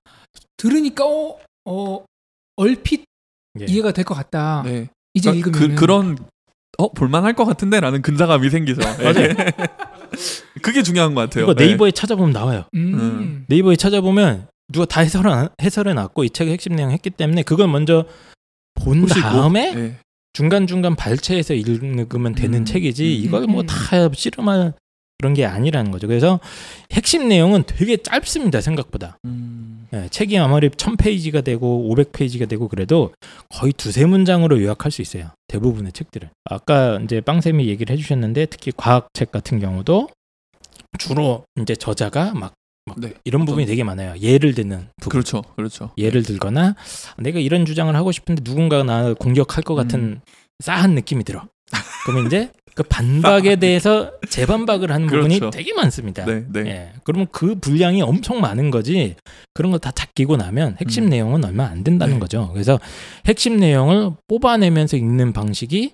들으니까 0.57 1.05
어, 1.05 1.37
어 1.65 2.03
얼핏 2.55 3.05
예. 3.59 3.65
이해가 3.65 3.91
될 3.91 4.05
것 4.05 4.15
같다. 4.15 4.63
네. 4.65 4.87
이제 5.13 5.29
그러니까 5.29 5.49
읽으면 5.49 5.75
그, 5.75 5.79
그런 5.79 6.17
어 6.79 6.91
볼만할 6.93 7.33
것 7.33 7.45
같은데라는 7.45 8.01
근자감이 8.01 8.49
생기죠. 8.49 8.81
예. 9.01 9.03
맞아요. 9.03 9.33
그게 10.61 10.83
중요한 10.83 11.15
것 11.15 11.21
같아요. 11.21 11.45
이거 11.45 11.53
네. 11.53 11.67
네이버에 11.67 11.91
찾아보면 11.91 12.31
나와요. 12.31 12.65
음. 12.75 12.93
음. 12.93 13.45
네이버에 13.47 13.75
찾아보면 13.75 14.47
누가 14.71 14.85
다 14.85 15.01
해설 15.01 15.23
해설해 15.61 15.93
놨고 15.93 16.23
이 16.23 16.29
책의 16.29 16.53
핵심 16.53 16.75
내용 16.75 16.91
했기 16.91 17.09
때문에 17.09 17.43
그걸 17.43 17.67
먼저 17.67 18.05
본 18.75 19.01
보시고, 19.01 19.21
다음에 19.21 19.73
네. 19.73 19.97
중간 20.33 20.67
중간 20.67 20.95
발췌해서 20.95 21.53
읽으면 21.53 22.35
되는 22.35 22.59
음, 22.59 22.65
책이지 22.65 23.03
음, 23.03 23.25
이걸 23.25 23.47
뭐 23.47 23.61
음. 23.61 23.65
다 23.65 23.75
씨름할 24.13 24.73
그런 25.17 25.33
게 25.33 25.45
아니라는 25.45 25.91
거죠. 25.91 26.07
그래서 26.07 26.39
핵심 26.93 27.27
내용은 27.27 27.63
되게 27.65 27.97
짧습니다 27.97 28.61
생각보다. 28.61 29.17
음. 29.25 29.78
예, 29.93 30.07
책이 30.09 30.37
아무리 30.37 30.69
1000페이지가 30.69 31.43
되고 31.43 31.93
500페이지가 31.95 32.47
되고 32.47 32.67
그래도 32.67 33.11
거의 33.49 33.73
두세 33.73 34.05
문장으로 34.05 34.61
요약할 34.61 34.91
수 34.91 35.01
있어요. 35.01 35.31
대부분의 35.47 35.93
책들을. 35.93 36.29
아까 36.45 36.99
이제 37.03 37.21
빵쌤이 37.21 37.67
얘기를 37.67 37.91
해주셨는데 37.93 38.47
특히 38.47 38.71
과학책 38.75 39.31
같은 39.31 39.59
경우도 39.59 40.09
주로 40.99 41.43
이제 41.59 41.75
저자가 41.75 42.33
막, 42.33 42.53
막 42.85 42.99
네. 42.99 43.13
이런 43.23 43.45
부분이 43.45 43.65
되게 43.65 43.83
많아요. 43.83 44.15
예를 44.19 44.53
드는 44.53 44.89
부분. 45.01 45.09
그렇죠, 45.09 45.41
그렇죠. 45.55 45.91
예를 45.97 46.23
들거나 46.23 46.75
내가 47.17 47.39
이런 47.39 47.65
주장을 47.65 47.93
하고 47.95 48.11
싶은데 48.11 48.43
누군가가 48.45 48.83
나를 48.83 49.15
공격할 49.15 49.63
것 49.63 49.73
같은 49.75 49.99
음. 49.99 50.21
싸한 50.59 50.93
느낌이 50.93 51.23
들어. 51.23 51.47
그러면 52.05 52.27
이제 52.27 52.51
그 52.79 52.83
반박에 52.83 53.57
대해서 53.59 54.13
재반박을 54.29 54.89
하는 54.89 55.07
부분이 55.07 55.39
그렇죠. 55.39 55.49
되게 55.49 55.73
많습니다. 55.73 56.23
네, 56.23 56.45
네. 56.47 56.59
예. 56.61 56.91
그러면 57.03 57.27
그 57.33 57.55
분량이 57.55 58.01
엄청 58.01 58.39
많은 58.39 58.71
거지. 58.71 59.15
그런 59.53 59.71
거 59.71 59.79
다 59.79 59.91
잡히고 59.91 60.37
나면 60.37 60.77
핵심 60.79 61.05
음. 61.05 61.09
내용은 61.09 61.43
얼마 61.43 61.65
안 61.65 61.83
된다는 61.83 62.15
네. 62.15 62.19
거죠. 62.19 62.49
그래서 62.53 62.79
핵심 63.25 63.57
내용을 63.57 64.11
뽑아내면서 64.27 64.95
읽는 64.97 65.33
방식이 65.33 65.91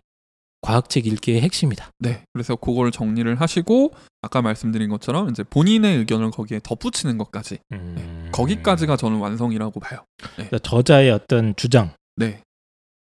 과학책 0.61 1.05
읽기의 1.07 1.41
핵심이다. 1.41 1.89
네. 1.99 2.21
그래서 2.33 2.55
그걸 2.55 2.91
정리를 2.91 3.39
하시고 3.39 3.91
아까 4.21 4.41
말씀드린 4.41 4.89
것처럼 4.89 5.29
이제 5.29 5.43
본인의 5.43 5.97
의견을 5.97 6.31
거기에 6.31 6.59
덧붙이는 6.63 7.17
것까지 7.17 7.59
음. 7.71 8.29
거기까지가 8.31 8.97
저는 8.97 9.17
완성이라고 9.17 9.79
봐요. 9.79 9.99
그래서 10.35 10.57
저자의 10.59 11.11
어떤 11.11 11.55
주장 11.55 11.91
네. 12.15 12.41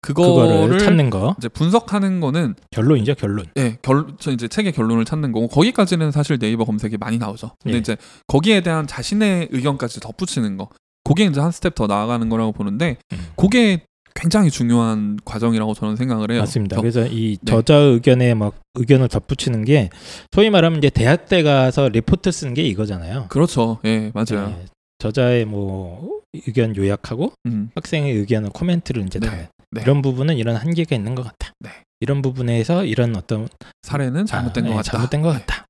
그거를 0.01 0.79
찾는 0.79 1.09
거 1.09 1.35
이제 1.37 1.47
분석하는 1.47 2.19
거는 2.19 2.55
결론이죠 2.71 3.15
결론. 3.15 3.45
예, 3.57 3.77
결, 3.81 4.07
저 4.19 4.31
이제 4.31 4.47
책의 4.47 4.71
결론을 4.73 5.05
찾는 5.05 5.31
거고 5.31 5.47
거기까지는 5.47 6.11
사실 6.11 6.39
네이버 6.39 6.65
검색이 6.65 6.97
많이 6.97 7.17
나오죠. 7.17 7.51
근데 7.61 7.75
예. 7.75 7.79
이제 7.79 7.97
거기에 8.27 8.61
대한 8.61 8.87
자신의 8.87 9.49
의견까지 9.51 9.99
덧붙이는 9.99 10.57
거, 10.57 10.69
그게 11.03 11.25
이제 11.25 11.39
한 11.39 11.51
스텝 11.51 11.75
더 11.75 11.87
나아가는 11.87 12.27
거라고 12.29 12.51
보는데, 12.51 12.97
음. 13.13 13.27
그게 13.35 13.83
굉장히 14.13 14.49
중요한 14.51 15.17
과정이라고 15.23 15.73
저는 15.73 15.95
생각을 15.95 16.31
해요. 16.31 16.39
맞습니다. 16.41 16.75
저- 16.75 16.81
그래서 16.81 17.05
이 17.05 17.37
네. 17.41 17.51
저자 17.51 17.75
의견에 17.75 18.33
막 18.33 18.55
의견을 18.75 19.07
덧붙이는 19.07 19.63
게 19.65 19.89
소위 20.33 20.49
말하면 20.49 20.79
이제 20.79 20.89
대학 20.89 21.27
때 21.27 21.43
가서 21.43 21.87
리포트 21.89 22.29
쓰는 22.31 22.53
게 22.53 22.63
이거잖아요. 22.63 23.27
그렇죠. 23.29 23.79
예, 23.85 24.11
맞아요. 24.13 24.47
네, 24.49 24.65
저자의 24.99 25.45
뭐 25.45 26.19
의견 26.33 26.75
요약하고 26.75 27.31
음, 27.45 27.69
학생의 27.75 28.13
의견을 28.15 28.49
코멘트를 28.49 29.05
이제 29.05 29.19
네, 29.19 29.27
다 29.27 29.49
네. 29.71 29.81
이런 29.81 30.01
부분은 30.01 30.37
이런 30.37 30.55
한계가 30.55 30.95
있는 30.95 31.15
것 31.15 31.23
같다. 31.23 31.53
네. 31.59 31.69
이런 31.99 32.21
부분에서 32.21 32.85
이런 32.85 33.15
어떤 33.15 33.47
사례는 33.83 34.25
잘못된 34.25 34.65
아, 34.65 34.67
것 34.67 34.73
네, 34.73 34.77
같다. 34.77 34.91
잘못된 34.91 35.21
것 35.21 35.33
네, 35.33 35.39
같다. 35.39 35.65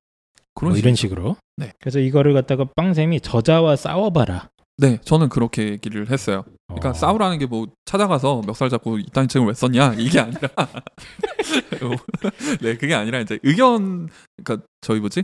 그런 0.55 0.71
뭐 0.73 0.77
이런. 0.79 0.95
식으로. 0.95 1.37
네. 1.57 1.71
그래서 1.79 1.99
이거를 1.99 2.33
갖다가 2.33 2.65
빵쌤이 2.75 3.21
저자와 3.21 3.75
싸워봐라. 3.75 4.49
네, 4.77 4.97
저는 5.03 5.29
그렇게 5.29 5.69
얘기를 5.69 6.09
했어요. 6.09 6.43
그러니까 6.67 6.89
어. 6.89 6.93
싸우라는 6.93 7.37
게 7.37 7.45
뭐 7.45 7.67
찾아가서 7.85 8.41
멱살 8.47 8.69
잡고 8.69 8.97
이딴 8.99 9.27
책을 9.27 9.47
왜 9.47 9.53
썼냐 9.53 9.95
이게 9.97 10.19
아니라 10.19 10.49
네 12.61 12.77
그게 12.77 12.95
아니라 12.95 13.19
이제 13.19 13.37
의견 13.43 14.09
그러니까 14.43 14.65
저희 14.81 14.99
뭐지 14.99 15.23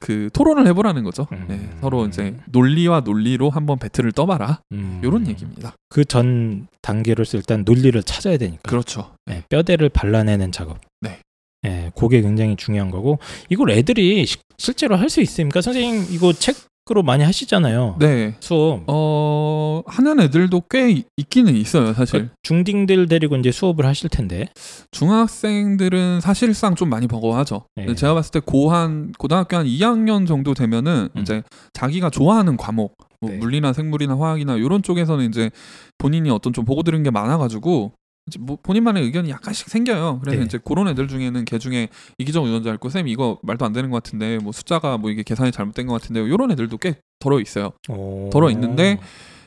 그 0.00 0.30
토론을 0.32 0.66
해보라는 0.68 1.02
거죠. 1.04 1.26
네, 1.30 1.54
음. 1.54 1.78
서로 1.80 2.06
이제 2.06 2.36
논리와 2.46 3.00
논리로 3.00 3.50
한번 3.50 3.78
배틀을 3.78 4.12
떠봐라 4.12 4.60
음. 4.72 5.00
이런 5.02 5.26
얘기입니다. 5.26 5.74
그 5.88 6.04
전 6.04 6.68
단계로서 6.82 7.36
일단 7.36 7.64
논리를 7.64 8.00
찾아야 8.02 8.36
되니까. 8.36 8.62
그렇죠. 8.62 9.14
네, 9.26 9.42
뼈대를 9.48 9.88
발라내는 9.88 10.52
작업. 10.52 10.78
네. 11.00 11.18
네, 11.62 11.90
그게 11.96 12.22
굉장히 12.22 12.54
중요한 12.56 12.90
거고 12.90 13.18
이걸 13.48 13.70
애들이 13.70 14.24
시- 14.24 14.36
실제로 14.58 14.96
할 14.96 15.08
수 15.10 15.20
있습니까? 15.22 15.60
선생님 15.60 16.06
이거 16.14 16.32
책 16.32 16.56
으로 16.90 17.02
많이 17.02 17.22
하시잖아요. 17.22 17.96
네. 17.98 18.34
수업. 18.40 18.82
어 18.86 19.82
하는 19.86 20.20
애들도 20.20 20.62
꽤 20.70 20.90
이- 20.90 21.04
있기는 21.18 21.54
있어요 21.54 21.92
사실 21.92 22.12
그러니까 22.12 22.34
중딩들 22.42 23.08
데리고 23.08 23.36
이제 23.36 23.50
수업을 23.52 23.84
하실 23.84 24.08
텐데. 24.08 24.48
중학생들은 24.90 26.20
사실상 26.20 26.74
좀 26.74 26.88
많이 26.88 27.06
버거워하죠. 27.06 27.64
네. 27.76 27.94
제가 27.94 28.14
봤을 28.14 28.30
때 28.32 28.40
고한 28.44 29.12
고등학교 29.18 29.56
한 29.56 29.66
2학년 29.66 30.26
정도 30.26 30.54
되면은 30.54 31.08
음. 31.14 31.20
이제 31.20 31.42
자기가 31.74 32.10
좋아하는 32.10 32.56
과목 32.56 32.96
뭐 33.20 33.30
네. 33.30 33.36
물리나 33.36 33.72
생물이나 33.72 34.16
화학이나 34.18 34.56
이런 34.56 34.82
쪽에서는 34.82 35.28
이제 35.28 35.50
본인이 35.98 36.30
어떤 36.30 36.52
좀 36.52 36.64
보고 36.64 36.82
들은 36.82 37.02
게 37.02 37.10
많아가지고 37.10 37.92
뭐 38.38 38.58
본인만의 38.62 39.02
의견이 39.04 39.30
약간씩 39.30 39.68
생겨요. 39.68 40.20
그래서 40.22 40.38
네. 40.38 40.44
이제 40.44 40.58
그런 40.64 40.88
애들 40.88 41.08
중에는 41.08 41.44
걔 41.44 41.58
중에 41.58 41.88
이기적 42.18 42.44
의존자 42.44 42.74
있고 42.74 42.88
쌤 42.90 43.08
이거 43.08 43.38
말도 43.42 43.64
안 43.64 43.72
되는 43.72 43.90
것 43.90 44.02
같은데 44.02 44.38
뭐 44.38 44.52
숫자가 44.52 44.98
뭐 44.98 45.10
이게 45.10 45.22
계산이 45.22 45.52
잘못된 45.52 45.86
것 45.86 46.00
같은데 46.00 46.22
이런 46.22 46.50
애들도 46.50 46.76
꽤 46.78 46.96
덜어 47.20 47.40
있어요. 47.40 47.72
오. 47.88 48.28
덜어 48.30 48.50
있는데 48.50 48.98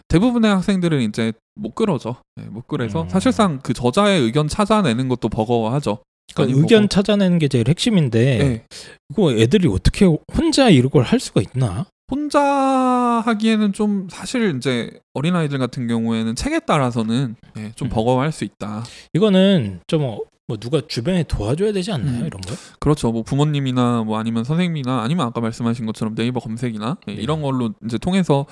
대부분의 0.08 0.52
학생들은 0.52 1.02
이제 1.02 1.34
못 1.56 1.76
끌어져. 1.76 2.18
네, 2.36 2.44
못 2.46 2.68
끌어서 2.68 3.04
음. 3.04 3.10
사실상 3.10 3.60
그 3.62 3.74
저자의 3.74 4.22
의견 4.22 4.48
찾아내는 4.48 5.08
것도 5.08 5.30
버거워하죠. 5.30 6.00
그러니까 6.34 6.58
의견 6.58 6.82
보고. 6.84 6.90
찾아내는 6.90 7.40
게 7.40 7.48
제일 7.48 7.68
핵심인데 7.68 8.38
네. 8.38 8.64
이거 9.10 9.32
애들이 9.34 9.68
어떻게 9.68 10.06
혼자 10.06 10.70
이런 10.70 10.90
걸할 10.90 11.20
수가 11.20 11.42
있나? 11.42 11.86
혼자 12.12 12.42
하기에는 12.42 13.72
좀 13.72 14.08
사실 14.12 14.56
이제 14.58 14.92
어린아이들 15.14 15.58
같은 15.58 15.88
경우에는 15.88 16.36
책에 16.36 16.60
따라서는 16.60 17.36
예, 17.58 17.72
좀 17.76 17.88
음. 17.88 17.90
버거워할 17.90 18.34
수 18.34 18.44
있다. 18.44 18.84
이거는 19.14 19.80
좀뭐 19.88 20.20
누가 20.60 20.82
주변에 20.86 21.24
도와줘야 21.24 21.72
되지 21.72 21.94
않나요? 21.94 22.20
음. 22.20 22.28
이런 22.28 22.42
거? 22.42 22.54
그렇죠. 22.82 23.14
뭐 23.14 23.24
부모님이나 23.24 24.04
뭐 24.04 24.20
아니면 24.20 24.44
선생님이나 24.44 25.02
아니면 25.02 25.26
아까 25.26 25.40
말씀하신 25.40 25.86
것처럼 25.86 26.14
네이버 26.14 26.42
검색이나 26.42 26.98
예, 27.08 27.16
네. 27.16 27.22
이런 27.22 27.42
걸로 27.42 27.74
이제 27.86 27.98
통해서 27.98 28.46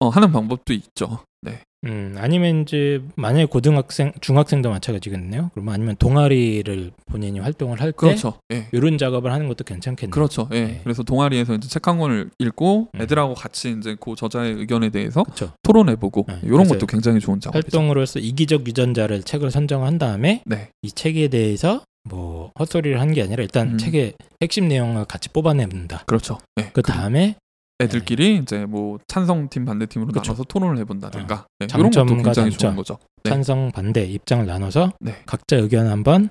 어, 0.00 0.08
하는 0.10 0.30
방법도 0.30 0.74
있죠. 0.74 1.20
네. 1.40 1.62
음, 1.84 2.14
아니면 2.18 2.62
이제 2.62 3.00
만약에 3.14 3.44
고등학생, 3.44 4.12
중학생도 4.20 4.68
마찬가지겠네요. 4.68 5.50
그러면 5.54 5.74
아니면 5.74 5.96
동아리를 5.96 6.90
본인이 7.06 7.38
활동을 7.38 7.80
할때 7.80 7.96
그렇죠. 7.96 8.34
예. 8.52 8.66
이런 8.72 8.98
작업을 8.98 9.30
하는 9.32 9.46
것도 9.46 9.62
괜찮겠네요. 9.64 10.10
그렇죠. 10.12 10.48
예. 10.52 10.60
네. 10.64 10.80
그래서 10.82 11.02
동아리에서 11.04 11.54
이제 11.54 11.68
책 11.68 11.86
한 11.88 11.98
권을 11.98 12.30
읽고 12.40 12.88
음. 12.94 13.00
애들하고 13.00 13.34
같이 13.34 13.74
이제 13.78 13.96
그 14.00 14.14
저자의 14.16 14.54
의견에 14.54 14.90
대해서 14.90 15.22
그렇죠. 15.22 15.52
토론해보고 15.62 16.24
네. 16.28 16.40
이런 16.42 16.66
것도 16.66 16.86
굉장히 16.86 17.20
좋은 17.20 17.40
작업이죠. 17.40 17.64
활동으로서 17.78 18.18
이기적 18.18 18.66
유전자를 18.66 19.22
책을 19.22 19.50
선정한 19.52 19.98
다음에 19.98 20.42
네. 20.46 20.68
이 20.82 20.90
책에 20.90 21.28
대해서 21.28 21.82
뭐 22.04 22.50
헛소리를 22.58 23.00
한 23.00 23.12
게 23.12 23.22
아니라 23.22 23.42
일단 23.42 23.72
음. 23.74 23.78
책의 23.78 24.14
핵심 24.42 24.66
내용을 24.68 25.04
같이 25.04 25.28
뽑아낸다. 25.28 26.02
그렇죠. 26.06 26.38
네. 26.56 26.70
그 26.72 26.82
다음에 26.82 27.36
애들끼리 27.80 28.38
이제 28.38 28.66
뭐 28.66 28.98
찬성 29.06 29.48
팀 29.48 29.64
반대 29.64 29.86
팀으로 29.86 30.10
그렇죠. 30.10 30.32
나눠서 30.32 30.44
토론을 30.44 30.78
해본다든가 30.78 31.46
네, 31.60 31.66
이런 31.72 31.90
것도 31.90 32.06
굉장히. 32.06 32.50
좋은 32.50 32.76
거죠. 32.76 32.98
네. 33.22 33.30
찬성 33.30 33.70
반대 33.70 34.04
입장을 34.04 34.44
나눠서 34.46 34.92
네. 35.00 35.22
각자 35.26 35.56
의견 35.56 35.86
한번 35.86 36.30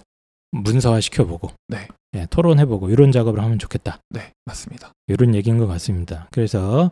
문서화 0.52 1.00
시켜보고 1.00 1.52
네. 1.68 1.88
예, 2.16 2.26
토론해보고 2.30 2.90
이런 2.90 3.12
작업을 3.12 3.42
하면 3.42 3.60
좋겠다. 3.60 4.00
네, 4.10 4.32
맞습니다. 4.46 4.92
이런 5.08 5.36
얘기인 5.36 5.58
것 5.58 5.68
같습니다. 5.68 6.28
그래서 6.32 6.92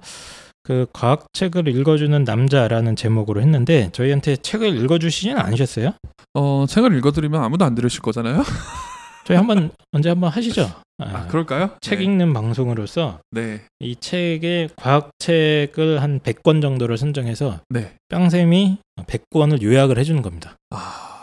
그 0.63 0.87
과학 0.93 1.27
책을 1.33 1.67
읽어주는 1.67 2.23
남자라는 2.23 2.95
제목으로 2.95 3.41
했는데 3.41 3.89
저희한테 3.91 4.37
책을 4.37 4.75
읽어주시지는 4.83 5.37
않으셨어요? 5.37 5.93
어, 6.33 6.65
책을 6.67 6.97
읽어드리면 6.97 7.43
아무도 7.43 7.65
안 7.65 7.75
들으실 7.75 8.01
거잖아요. 8.01 8.43
저희 9.25 9.37
한번 9.37 9.71
언제 9.91 10.09
한번 10.09 10.31
하시죠. 10.31 10.69
아, 10.97 11.05
아, 11.05 11.27
그럴까요? 11.27 11.71
책 11.81 11.99
네. 11.99 12.05
읽는 12.05 12.33
방송으로서 12.33 13.19
네, 13.31 13.61
이 13.79 13.95
책의 13.97 14.69
과학책을 14.77 16.01
한 16.01 16.19
100권 16.19 16.61
정도를 16.61 16.97
선정해서 16.97 17.59
네. 17.69 17.93
빵쌤이 18.09 18.77
100권을 19.01 19.61
요약을 19.61 19.97
해주는 19.97 20.21
겁니다. 20.21 20.55
아, 20.69 21.14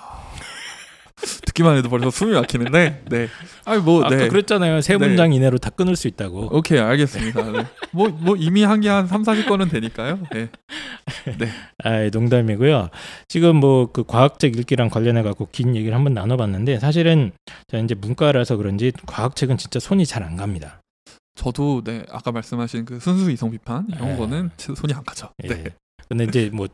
듣기만 1.46 1.76
해도 1.76 1.88
벌써 1.88 2.10
숨이 2.10 2.32
막히는데, 2.32 3.02
네. 3.08 3.28
아니 3.64 3.80
뭐, 3.82 4.04
아까 4.04 4.16
네. 4.16 4.28
그랬잖아요. 4.28 4.80
세 4.80 4.96
네. 4.96 5.06
문장 5.06 5.32
이내로 5.32 5.58
다 5.58 5.70
끊을 5.70 5.96
수 5.96 6.08
있다고. 6.08 6.48
오케이, 6.56 6.78
알겠습니다. 6.78 7.52
네. 7.52 7.66
뭐, 7.92 8.08
뭐 8.08 8.36
이미 8.36 8.62
한 8.64 8.80
게 8.80 8.88
한 8.88 9.06
3, 9.06 9.22
40건은 9.22 9.70
되니까요. 9.70 10.18
네. 10.32 10.48
아, 11.84 12.08
농담이고요. 12.12 12.88
지금 13.28 13.56
뭐 13.56 13.86
그 13.92 14.04
과학책 14.04 14.56
읽기랑 14.56 14.88
관련해 14.90 15.22
갖고 15.22 15.48
긴 15.52 15.76
얘기를 15.76 15.94
한번 15.94 16.14
나눠 16.14 16.36
봤는데 16.36 16.78
사실은 16.78 17.32
저 17.68 17.78
이제 17.78 17.94
문과라서 17.94 18.56
그런지 18.56 18.92
과학책은 19.06 19.58
진짜 19.58 19.78
손이 19.80 20.06
잘 20.06 20.22
안 20.22 20.36
갑니다. 20.36 20.80
저도 21.34 21.82
네, 21.84 22.04
아까 22.10 22.30
말씀하신 22.32 22.84
그 22.84 23.00
순수 23.00 23.30
이성 23.30 23.50
비판 23.50 23.86
이런 23.88 24.08
네. 24.10 24.16
거는 24.16 24.50
제 24.56 24.74
손이 24.74 24.92
안 24.94 25.02
가죠. 25.04 25.30
네. 25.38 25.48
예. 25.50 25.64
근데 26.08 26.24
이제 26.24 26.50
뭐 26.52 26.68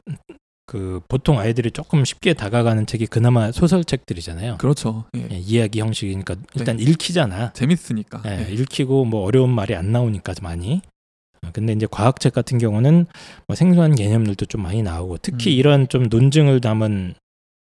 그 0.68 1.00
보통 1.09 1.38
아이들이 1.38 1.70
조금 1.70 2.04
쉽게 2.04 2.35
다가가는 2.35 2.85
책이 2.85 3.07
그나마 3.07 3.50
소설책들이잖아요. 3.50 4.59
그렇죠. 4.59 5.07
예. 5.16 5.26
예, 5.33 5.37
이야기 5.38 5.81
형식이니까 5.81 6.37
일단 6.57 6.78
읽히잖아. 6.78 7.54
재밌으니까. 7.54 8.22
예, 8.26 8.46
예. 8.46 8.52
읽히고 8.52 9.07
뭐 9.07 9.24
어려운 9.24 9.48
말이 9.48 9.74
안 9.74 9.92
나오니까 9.92 10.35
많이. 10.42 10.83
어, 11.42 11.48
근데 11.54 11.72
이제 11.72 11.87
과학책 11.90 12.35
같은 12.35 12.59
경우는 12.59 13.07
뭐 13.46 13.57
생소한 13.57 13.94
개념들도 13.94 14.44
좀 14.44 14.62
많이 14.62 14.83
나오고 14.83 15.16
특히 15.22 15.52
음. 15.52 15.59
이런 15.59 15.88
좀 15.88 16.02
논증을 16.11 16.61
담은 16.61 17.14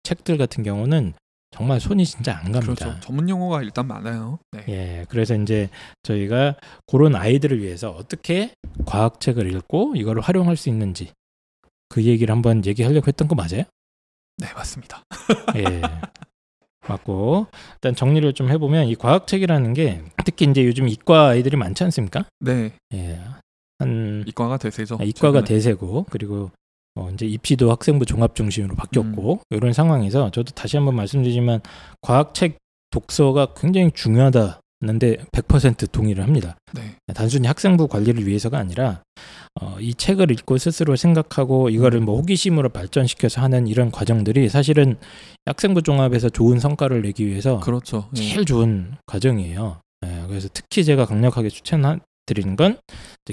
책들 0.02 0.36
같은 0.36 0.62
경우는 0.62 1.14
정말 1.52 1.80
손이 1.80 2.04
진짜 2.04 2.36
안 2.36 2.52
갑니다. 2.52 2.84
그렇죠. 2.84 3.00
전문 3.00 3.30
용어가 3.30 3.62
일단 3.62 3.86
많아요. 3.86 4.40
네. 4.52 4.64
예, 4.68 5.06
그래서 5.08 5.34
이제 5.34 5.70
저희가 6.02 6.56
그런 6.86 7.14
아이들을 7.16 7.62
위해서 7.62 7.90
어떻게 7.92 8.50
과학책을 8.84 9.50
읽고 9.54 9.94
이걸 9.96 10.20
활용할 10.20 10.56
수 10.56 10.68
있는지 10.68 11.12
그 11.90 12.04
얘기를 12.04 12.34
한번 12.34 12.64
얘기하려고 12.64 13.08
했던 13.08 13.28
거 13.28 13.34
맞아요? 13.34 13.64
네, 14.38 14.46
맞습니다. 14.54 15.02
예. 15.56 15.82
맞고 16.88 17.46
일단 17.74 17.94
정리를 17.94 18.32
좀 18.32 18.48
해보면 18.48 18.86
이 18.86 18.94
과학책이라는 18.94 19.74
게 19.74 20.02
특히 20.24 20.46
이제 20.48 20.64
요즘 20.64 20.88
이과 20.88 21.28
아이들이 21.28 21.56
많지 21.56 21.84
않습니까? 21.84 22.24
네. 22.38 22.72
예. 22.94 23.20
한 23.78 24.24
이과가 24.26 24.56
대세죠. 24.56 24.96
아, 24.98 25.04
이과가 25.04 25.40
최근에. 25.40 25.44
대세고 25.44 26.06
그리고 26.10 26.50
어, 26.94 27.10
이제 27.12 27.26
입시도 27.26 27.70
학생부 27.70 28.06
종합 28.06 28.34
중심으로 28.34 28.74
바뀌었고 28.76 29.34
음. 29.34 29.38
이런 29.50 29.72
상황에서 29.72 30.30
저도 30.30 30.52
다시 30.52 30.76
한번 30.76 30.96
말씀드리지만 30.96 31.60
과학책 32.00 32.58
독서가 32.90 33.54
굉장히 33.54 33.90
중요하다 33.92 34.60
는데 34.82 35.18
100% 35.32 35.92
동의를 35.92 36.24
합니다. 36.24 36.56
네. 36.72 36.96
단순히 37.12 37.46
학생부 37.46 37.86
관리를 37.88 38.26
위해서가 38.26 38.58
아니라 38.58 39.02
어, 39.60 39.76
이 39.78 39.92
책을 39.92 40.30
읽고 40.30 40.56
스스로 40.56 40.96
생각하고 40.96 41.68
이거를 41.68 42.00
뭐 42.00 42.16
호기심으로 42.16 42.70
발전시켜서 42.70 43.42
하는 43.42 43.66
이런 43.66 43.90
과정들이 43.90 44.48
사실은 44.48 44.96
학생부 45.44 45.82
종합에서 45.82 46.30
좋은 46.30 46.58
성과를 46.58 47.02
내기 47.02 47.26
위해서 47.26 47.60
그렇죠. 47.60 48.08
예. 48.16 48.20
제일 48.22 48.46
좋은 48.46 48.94
과정이에요. 49.04 49.82
예, 50.06 50.24
그래서 50.28 50.48
특히 50.50 50.82
제가 50.82 51.04
강력하게 51.04 51.50
추천드리는 51.50 52.56
건 52.56 52.78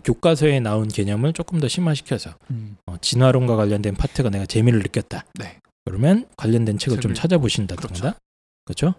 교과서에 0.04 0.60
나온 0.60 0.90
개념을 0.90 1.32
조금 1.32 1.62
더 1.62 1.70
심화시켜서 1.70 2.32
음. 2.52 2.76
어, 2.88 2.98
진화론과 3.00 3.56
관련된 3.56 3.96
파트가 3.96 4.30
내가 4.30 4.46
재미를 4.46 4.80
느꼈다. 4.80 5.24
네. 5.36 5.60
그러면 5.86 6.28
관련된 6.36 6.78
책을 6.78 7.00
좀 7.00 7.14
찾아보신다든가, 7.14 8.16
그렇죠? 8.66 8.96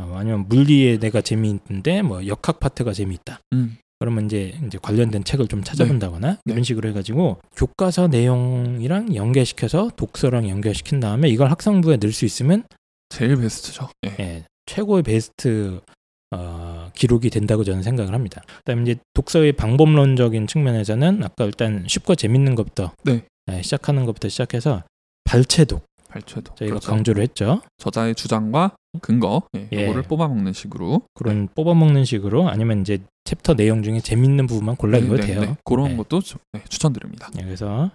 어, 0.00 0.16
아니면 0.16 0.46
물리에 0.48 0.98
내가 0.98 1.20
재미있는데 1.20 2.02
뭐 2.02 2.26
역학 2.26 2.60
파트가 2.60 2.92
재미있다. 2.92 3.40
음. 3.52 3.76
그러면 3.98 4.24
이제 4.24 4.58
이제 4.66 4.78
관련된 4.80 5.24
책을 5.24 5.46
좀 5.46 5.62
찾아본다거나 5.62 6.38
네. 6.44 6.52
이런 6.52 6.64
식으로 6.64 6.88
해가지고 6.88 7.38
교과서 7.54 8.08
내용이랑 8.08 9.14
연계시켜서 9.14 9.90
독서랑 9.94 10.48
연결시킨 10.48 11.00
다음에 11.00 11.28
이걸 11.28 11.50
학생부에 11.50 11.98
넣을 11.98 12.12
수 12.12 12.24
있으면 12.24 12.64
제일 13.10 13.36
베스트죠. 13.36 13.90
예. 14.06 14.16
예, 14.18 14.44
최고의 14.64 15.02
베스트 15.02 15.82
어, 16.30 16.90
기록이 16.94 17.28
된다고 17.28 17.62
저는 17.62 17.82
생각을 17.82 18.14
합니다. 18.14 18.42
그다음에 18.58 18.82
이제 18.82 18.96
독서의 19.12 19.52
방법론적인 19.52 20.46
측면에서는 20.46 21.22
아까 21.22 21.44
일단 21.44 21.84
쉽고 21.86 22.14
재밌는 22.14 22.54
것부터 22.54 22.92
네. 23.04 23.24
예, 23.52 23.60
시작하는 23.60 24.06
것부터 24.06 24.30
시작해서 24.30 24.82
발췌독 25.24 25.84
발췌도. 26.10 26.54
저희가 26.56 26.74
그렇죠. 26.74 26.90
강조를 26.90 27.22
했죠. 27.22 27.62
저자의 27.78 28.14
주장과 28.14 28.72
근거 29.00 29.42
예. 29.56 29.68
예. 29.72 29.84
요거를 29.84 30.02
뽑아먹는 30.02 30.52
식으로 30.52 31.02
그런 31.14 31.48
뽑아먹는 31.54 32.04
식으로 32.04 32.48
아니면 32.48 32.80
이제 32.80 32.98
챕터 33.24 33.54
내용 33.54 33.82
중에 33.82 34.00
재밌는 34.00 34.46
부분만 34.46 34.76
골라 34.76 34.98
네, 34.98 35.04
읽어도 35.06 35.22
네, 35.22 35.26
돼요. 35.28 35.40
네. 35.42 35.56
그런 35.64 35.90
네. 35.90 35.96
것도 35.96 36.20
주- 36.20 36.38
네, 36.52 36.62
추천드립니다. 36.68 37.30
예, 37.38 37.44
그래서 37.44 37.90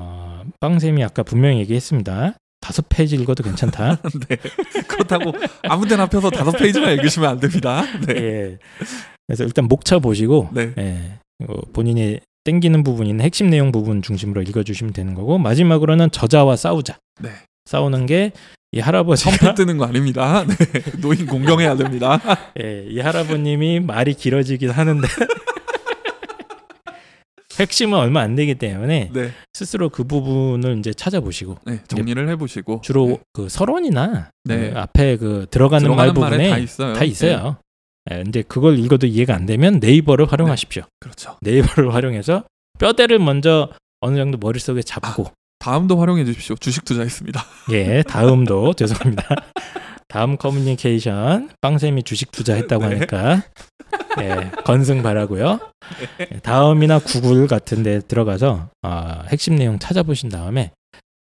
어, 0.00 0.42
빵쌤이 0.60 1.02
아까 1.02 1.22
분명히 1.22 1.58
얘기했습니다. 1.60 2.34
다섯 2.60 2.86
페이지 2.88 3.16
읽어도 3.16 3.42
괜찮다. 3.42 3.96
네. 4.28 4.36
그렇다고 4.88 5.32
아무 5.64 5.86
데나 5.86 6.06
펴서 6.06 6.30
다섯 6.30 6.52
페이지만 6.52 6.92
읽으시면 6.94 7.28
안 7.28 7.40
됩니다. 7.40 7.82
네. 8.06 8.14
예. 8.16 8.58
그래서 9.26 9.44
일단 9.44 9.66
목차 9.66 9.98
보시고 9.98 10.50
네. 10.52 10.72
예, 10.78 11.18
어, 11.48 11.54
본인이 11.72 12.20
땡기는 12.44 12.84
부분인 12.84 13.20
핵심 13.20 13.50
내용 13.50 13.72
부분 13.72 14.02
중심으로 14.02 14.42
읽어주시면 14.42 14.92
되는 14.92 15.14
거고 15.14 15.38
마지막으로는 15.38 16.12
저자와 16.12 16.54
싸우자. 16.54 16.98
네. 17.20 17.30
싸우는 17.66 18.06
게 18.06 18.32
이 18.72 18.80
할아버지가 18.80 19.30
현피 19.30 19.54
뜨는 19.54 19.78
거 19.78 19.86
아닙니다. 19.86 20.44
네. 20.44 20.54
노인 21.00 21.26
공경해야 21.26 21.76
됩니다. 21.76 22.20
예, 22.62 22.84
이 22.88 23.00
할아버님이 23.00 23.80
말이 23.80 24.12
길어지긴 24.12 24.70
하는데 24.70 25.06
핵심은 27.58 27.98
얼마 27.98 28.20
안 28.20 28.34
되기 28.34 28.54
때문에 28.54 29.10
네. 29.14 29.30
스스로 29.54 29.88
그 29.88 30.04
부분을 30.04 30.78
이제 30.78 30.92
찾아보시고 30.92 31.56
네. 31.64 31.80
정리를 31.88 32.28
해보시고 32.28 32.82
주로 32.84 33.06
네. 33.06 33.18
그 33.32 33.48
서론이나 33.48 34.30
네. 34.44 34.72
그 34.72 34.78
앞에 34.78 35.16
그 35.16 35.46
들어가는, 35.50 35.88
말 35.96 36.12
들어가는 36.12 36.20
말에 36.20 36.36
부분에 36.36 36.50
다 36.50 36.58
있어요. 36.58 36.92
다 36.92 37.04
있어요. 37.04 37.56
예, 38.10 38.24
이제 38.28 38.42
그걸 38.46 38.78
읽어도 38.78 39.06
이해가 39.06 39.34
안 39.34 39.46
되면 39.46 39.78
네이버를 39.80 40.30
활용하십시오. 40.30 40.82
네. 40.82 40.88
그렇죠. 41.00 41.38
네이버를 41.40 41.94
활용해서 41.94 42.44
뼈대를 42.78 43.20
먼저 43.20 43.70
어느 44.00 44.16
정도 44.16 44.36
머릿속에 44.36 44.82
잡고 44.82 45.30
다음도 45.66 45.98
활용해 45.98 46.24
주십시오. 46.24 46.54
주식 46.56 46.84
투자했습니다. 46.84 47.44
예 47.72 48.02
다음도 48.04 48.72
죄송합니다. 48.74 49.24
다음 50.06 50.36
커뮤니케이션 50.36 51.50
빵쌤이 51.60 52.04
주식 52.04 52.30
투자했다고 52.30 52.86
네. 52.86 52.94
하니까 52.94 53.42
예, 54.20 54.50
건승 54.64 55.02
바라고요. 55.02 55.58
예, 56.20 56.38
다음이나 56.38 57.00
구글 57.00 57.48
같은 57.48 57.82
데 57.82 57.98
들어가서 57.98 58.68
아, 58.82 59.24
핵심 59.26 59.56
내용 59.56 59.80
찾아보신 59.80 60.28
다음에 60.28 60.70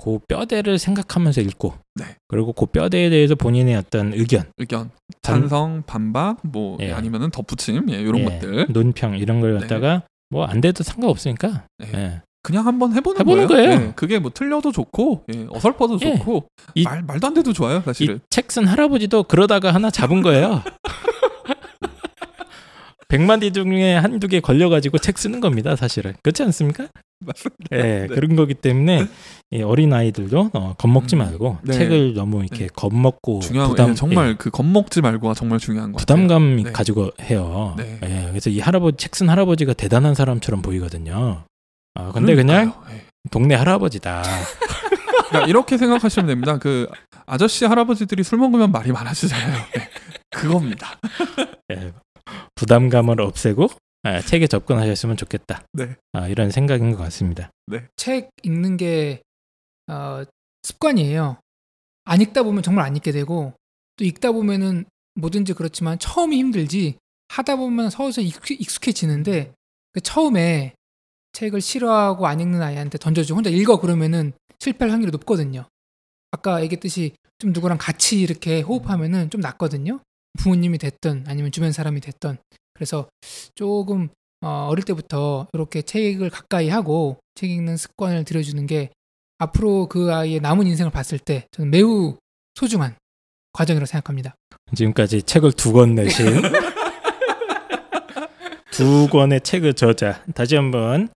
그 0.03 0.19
뼈대를 0.27 0.79
생각하면서 0.79 1.39
읽고 1.39 1.73
네. 1.95 2.05
그리고 2.27 2.51
그 2.51 2.65
뼈대에 2.65 3.09
대해서 3.09 3.35
본인의 3.35 3.77
어떤 3.77 4.11
의견 4.13 4.43
의견, 4.57 4.89
반- 5.23 5.39
찬성, 5.41 5.83
반박, 5.87 6.39
뭐 6.43 6.77
예. 6.81 6.91
아니면은 6.91 7.31
덧붙임, 7.31 7.89
예, 7.89 7.95
이런 8.01 8.19
예, 8.19 8.23
것들 8.25 8.65
논평 8.69 9.17
이런 9.17 9.39
걸 9.39 9.53
네. 9.53 9.59
갖다가 9.61 10.03
뭐 10.29 10.45
안 10.45 10.59
돼도 10.59 10.83
상관없으니까 10.83 11.63
네. 11.77 11.87
예. 11.93 12.21
그냥 12.45 12.67
한번 12.67 12.93
해보는, 12.93 13.19
해보는 13.21 13.47
거예요. 13.47 13.69
거예요. 13.69 13.81
예, 13.87 13.93
그게 13.95 14.19
뭐 14.19 14.29
틀려도 14.31 14.71
좋고 14.71 15.23
예, 15.33 15.47
어설퍼도 15.49 15.97
예. 16.03 16.15
좋고 16.17 16.45
이- 16.75 16.83
말 16.83 17.01
말도 17.01 17.25
안 17.27 17.33
돼도 17.33 17.53
좋아요, 17.53 17.79
이 17.79 17.81
사실은. 17.81 18.19
책쓴 18.29 18.67
할아버지도 18.67 19.23
그러다가 19.23 19.73
하나 19.73 19.89
잡은 19.89 20.21
거예요. 20.21 20.61
백만 23.07 23.39
디 23.39 23.51
중에 23.51 23.95
한두 23.95 24.27
개 24.27 24.39
걸려가지고 24.39 24.97
책 24.97 25.17
쓰는 25.17 25.39
겁니다, 25.39 25.75
사실은. 25.75 26.13
그렇지 26.23 26.43
않습니까? 26.43 26.87
맞습니다. 27.25 27.55
예, 27.71 27.77
네. 27.77 28.07
그런 28.07 28.35
거기 28.35 28.53
때문에 28.55 29.05
이 29.51 29.61
어린 29.61 29.93
아이들도 29.93 30.49
어, 30.53 30.73
겁먹지 30.77 31.15
음, 31.15 31.19
말고 31.19 31.57
네. 31.63 31.73
책을 31.73 32.13
너무 32.13 32.39
이렇게 32.41 32.65
네. 32.65 32.67
겁먹고 32.75 33.39
중요한 33.39 33.69
부담, 33.69 33.91
예, 33.91 33.95
정말 33.95 34.29
예, 34.29 34.35
그 34.37 34.49
겁먹지 34.49 35.01
말고가 35.01 35.33
정말 35.33 35.59
중요한 35.59 35.91
것 35.93 35.99
같아요. 35.99 36.17
부담감 36.27 36.63
네. 36.63 36.71
가지고 36.71 37.11
해요. 37.21 37.75
네. 37.77 37.99
예, 38.03 38.25
그래서 38.29 38.49
이 38.49 38.59
할아버지 38.59 38.97
책 38.97 39.13
쓴 39.13 39.29
할아버지가 39.29 39.73
대단한 39.73 40.13
사람처럼 40.13 40.61
보이거든요. 40.61 41.43
아, 41.95 42.11
근데 42.11 42.35
그냥. 42.35 42.73
예. 42.91 43.05
동네 43.31 43.55
할아버지다. 43.55 44.21
그러니까 45.29 45.47
이렇게 45.49 45.77
생각하시면 45.77 46.27
됩니다. 46.27 46.59
그 46.59 46.87
아저씨 47.25 47.65
할아버지들이 47.65 48.23
술 48.23 48.37
먹으면 48.37 48.71
말이 48.71 48.91
많아지잖아요. 48.91 49.57
예. 49.77 49.89
그겁니다. 50.29 50.99
예, 51.73 51.91
부담감을 52.53 53.19
없애고 53.21 53.69
아, 54.03 54.21
책에 54.21 54.45
접근하셨으면 54.45 55.17
좋겠다. 55.17 55.63
네. 55.73 55.95
아, 56.13 56.27
이런 56.27 56.51
생각인 56.51 56.91
것 56.91 56.97
같습니다. 57.05 57.49
책 57.95 58.29
읽는 58.43 58.77
게 58.77 59.21
어, 59.87 60.23
습관이에요. 60.61 61.37
안 62.03 62.21
읽다 62.21 62.43
보면 62.43 62.61
정말 62.61 62.85
안 62.85 62.95
읽게 62.95 63.11
되고 63.11 63.53
또 63.97 64.05
읽다 64.05 64.31
보면은 64.31 64.85
뭐든지 65.15 65.53
그렇지만 65.53 65.97
처음이 65.97 66.37
힘들지 66.37 66.97
하다 67.29 67.55
보면 67.55 67.89
서서히 67.89 68.27
익숙- 68.27 68.61
익숙해지는데 68.61 69.53
그 69.93 70.01
처음에 70.01 70.74
책을 71.35 71.59
싫어하고 71.61 72.27
안 72.27 72.39
읽는 72.39 72.61
아이한테 72.61 72.97
던져주고 72.97 73.37
혼자 73.37 73.49
읽어 73.49 73.79
그러면은 73.79 74.31
실패할 74.59 74.91
확률이 74.91 75.11
높거든요. 75.11 75.65
아까 76.31 76.63
얘기했듯이 76.63 77.13
좀 77.39 77.51
누구랑 77.51 77.77
같이 77.77 78.21
이렇게 78.21 78.61
호흡하면은 78.61 79.29
좀 79.29 79.41
낫거든요. 79.41 79.99
부모님이 80.39 80.77
됐든 80.77 81.25
아니면 81.27 81.51
주변 81.51 81.71
사람이 81.73 81.99
됐든 82.01 82.37
그래서 82.73 83.07
조금 83.53 84.07
어, 84.41 84.67
어릴 84.69 84.83
때부터 84.85 85.47
이렇게 85.53 85.81
책을 85.81 86.29
가까이 86.29 86.69
하고 86.69 87.17
책 87.35 87.49
읽는 87.49 87.77
습관을 87.77 88.23
들여주는 88.23 88.65
게 88.67 88.91
앞으로 89.37 89.87
그 89.87 90.13
아이의 90.13 90.39
남은 90.39 90.65
인생을 90.67 90.91
봤을 90.91 91.19
때 91.19 91.47
저는 91.51 91.69
매우 91.71 92.17
소중한 92.55 92.95
과정이라고 93.53 93.85
생각합니다. 93.85 94.35
지금까지 94.75 95.23
책을 95.23 95.51
두 95.53 95.73
권 95.73 95.95
내신 95.95 96.25
두 98.75 99.07
권의 99.07 99.39
책의 99.41 99.75
저자 99.75 100.21
다시 100.33 100.57
한번 100.57 101.07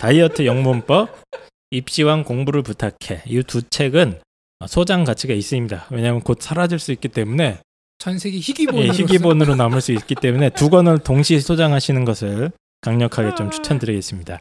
다이어트 0.00 0.46
영문법 0.46 1.22
입시왕 1.70 2.24
공부를 2.24 2.62
부탁해 2.62 3.22
이 3.26 3.42
두 3.44 3.62
책은 3.62 4.20
소장 4.66 5.04
가치가 5.04 5.32
있습니다. 5.32 5.86
왜냐하면 5.90 6.22
곧 6.22 6.38
사라질 6.40 6.80
수 6.80 6.90
있기 6.90 7.08
때문에 7.08 7.60
전 7.98 8.18
세계 8.18 8.38
예, 8.38 8.40
희귀본으로 8.40 8.92
희귀본으로 8.92 9.54
남을 9.54 9.80
수 9.80 9.92
있기 9.92 10.16
때문에 10.16 10.50
두 10.50 10.70
권을 10.70 10.98
동시에 10.98 11.38
소장하시는 11.38 12.04
것을 12.04 12.50
강력하게 12.80 13.36
좀 13.36 13.50
추천드리겠습니다. 13.50 14.40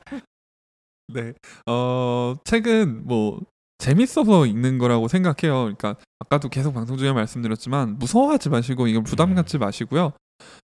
네. 1.13 1.33
어, 1.67 2.35
책은 2.43 3.05
뭐 3.05 3.39
재밌어서 3.77 4.47
읽는 4.47 4.79
거라고 4.79 5.07
생각해요. 5.07 5.61
그러니까 5.63 5.97
아까도 6.19 6.49
계속 6.49 6.73
방송 6.73 6.97
중에 6.97 7.11
말씀드렸지만 7.11 7.99
무서워하지 7.99 8.49
마시고 8.49 8.87
이걸 8.87 9.03
부담 9.03 9.35
갖지 9.35 9.59
마시고요. 9.59 10.13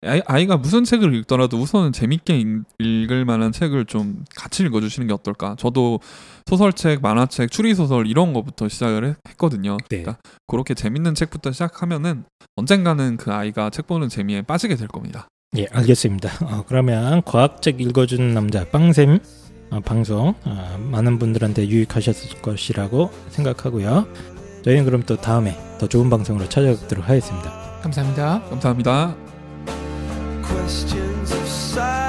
아이, 0.07 0.21
아이 0.27 0.47
가 0.47 0.57
무슨 0.57 0.85
책을 0.85 1.15
읽더라도 1.15 1.59
우선은 1.59 1.93
재밌게 1.93 2.39
읽, 2.39 2.65
읽을 2.79 3.25
만한 3.25 3.53
책을 3.53 3.87
좀 3.87 4.25
같이 4.37 4.63
읽어주시는 4.63 5.09
게 5.09 5.15
어떨까. 5.15 5.57
저도 5.59 6.01
소설책, 6.47 7.01
만화책, 7.01 7.51
추리소설 7.51 8.07
이런 8.07 8.33
거부터 8.33 8.69
시작을 8.69 9.05
했, 9.05 9.17
했거든요. 9.29 9.77
네. 9.89 10.03
그러니까 10.03 10.19
그렇게 10.47 10.75
재밌는 10.75 11.15
책부터 11.15 11.53
시작하면은 11.53 12.25
언젠가는 12.57 13.17
그 13.17 13.33
아이가 13.33 13.71
책 13.71 13.87
보는 13.87 14.09
재미에 14.09 14.43
빠지게 14.43 14.77
될 14.77 14.89
겁니다. 14.89 15.29
예, 15.57 15.67
알겠습니다. 15.71 16.31
어, 16.45 16.65
그러면 16.67 17.23
과학책 17.25 17.81
읽어주는 17.81 18.35
남자 18.35 18.65
빵샘 18.65 19.21
어, 19.71 19.81
방송 19.81 20.35
어, 20.45 20.79
많은 20.91 21.19
분들한테 21.19 21.69
유익하셨을 21.69 22.43
것이라고 22.43 23.11
생각하고요. 23.31 24.07
저희는 24.65 24.85
그럼 24.85 25.03
또 25.05 25.17
다음에 25.17 25.57
더 25.79 25.89
좋은 25.89 26.11
방송으로 26.11 26.49
찾아뵙도록 26.49 27.09
하겠습니다. 27.09 27.81
감사합니다. 27.83 28.43
감사합니다. 28.49 29.24
questions 30.47 31.33
of 31.33 31.49
sight. 31.49 32.04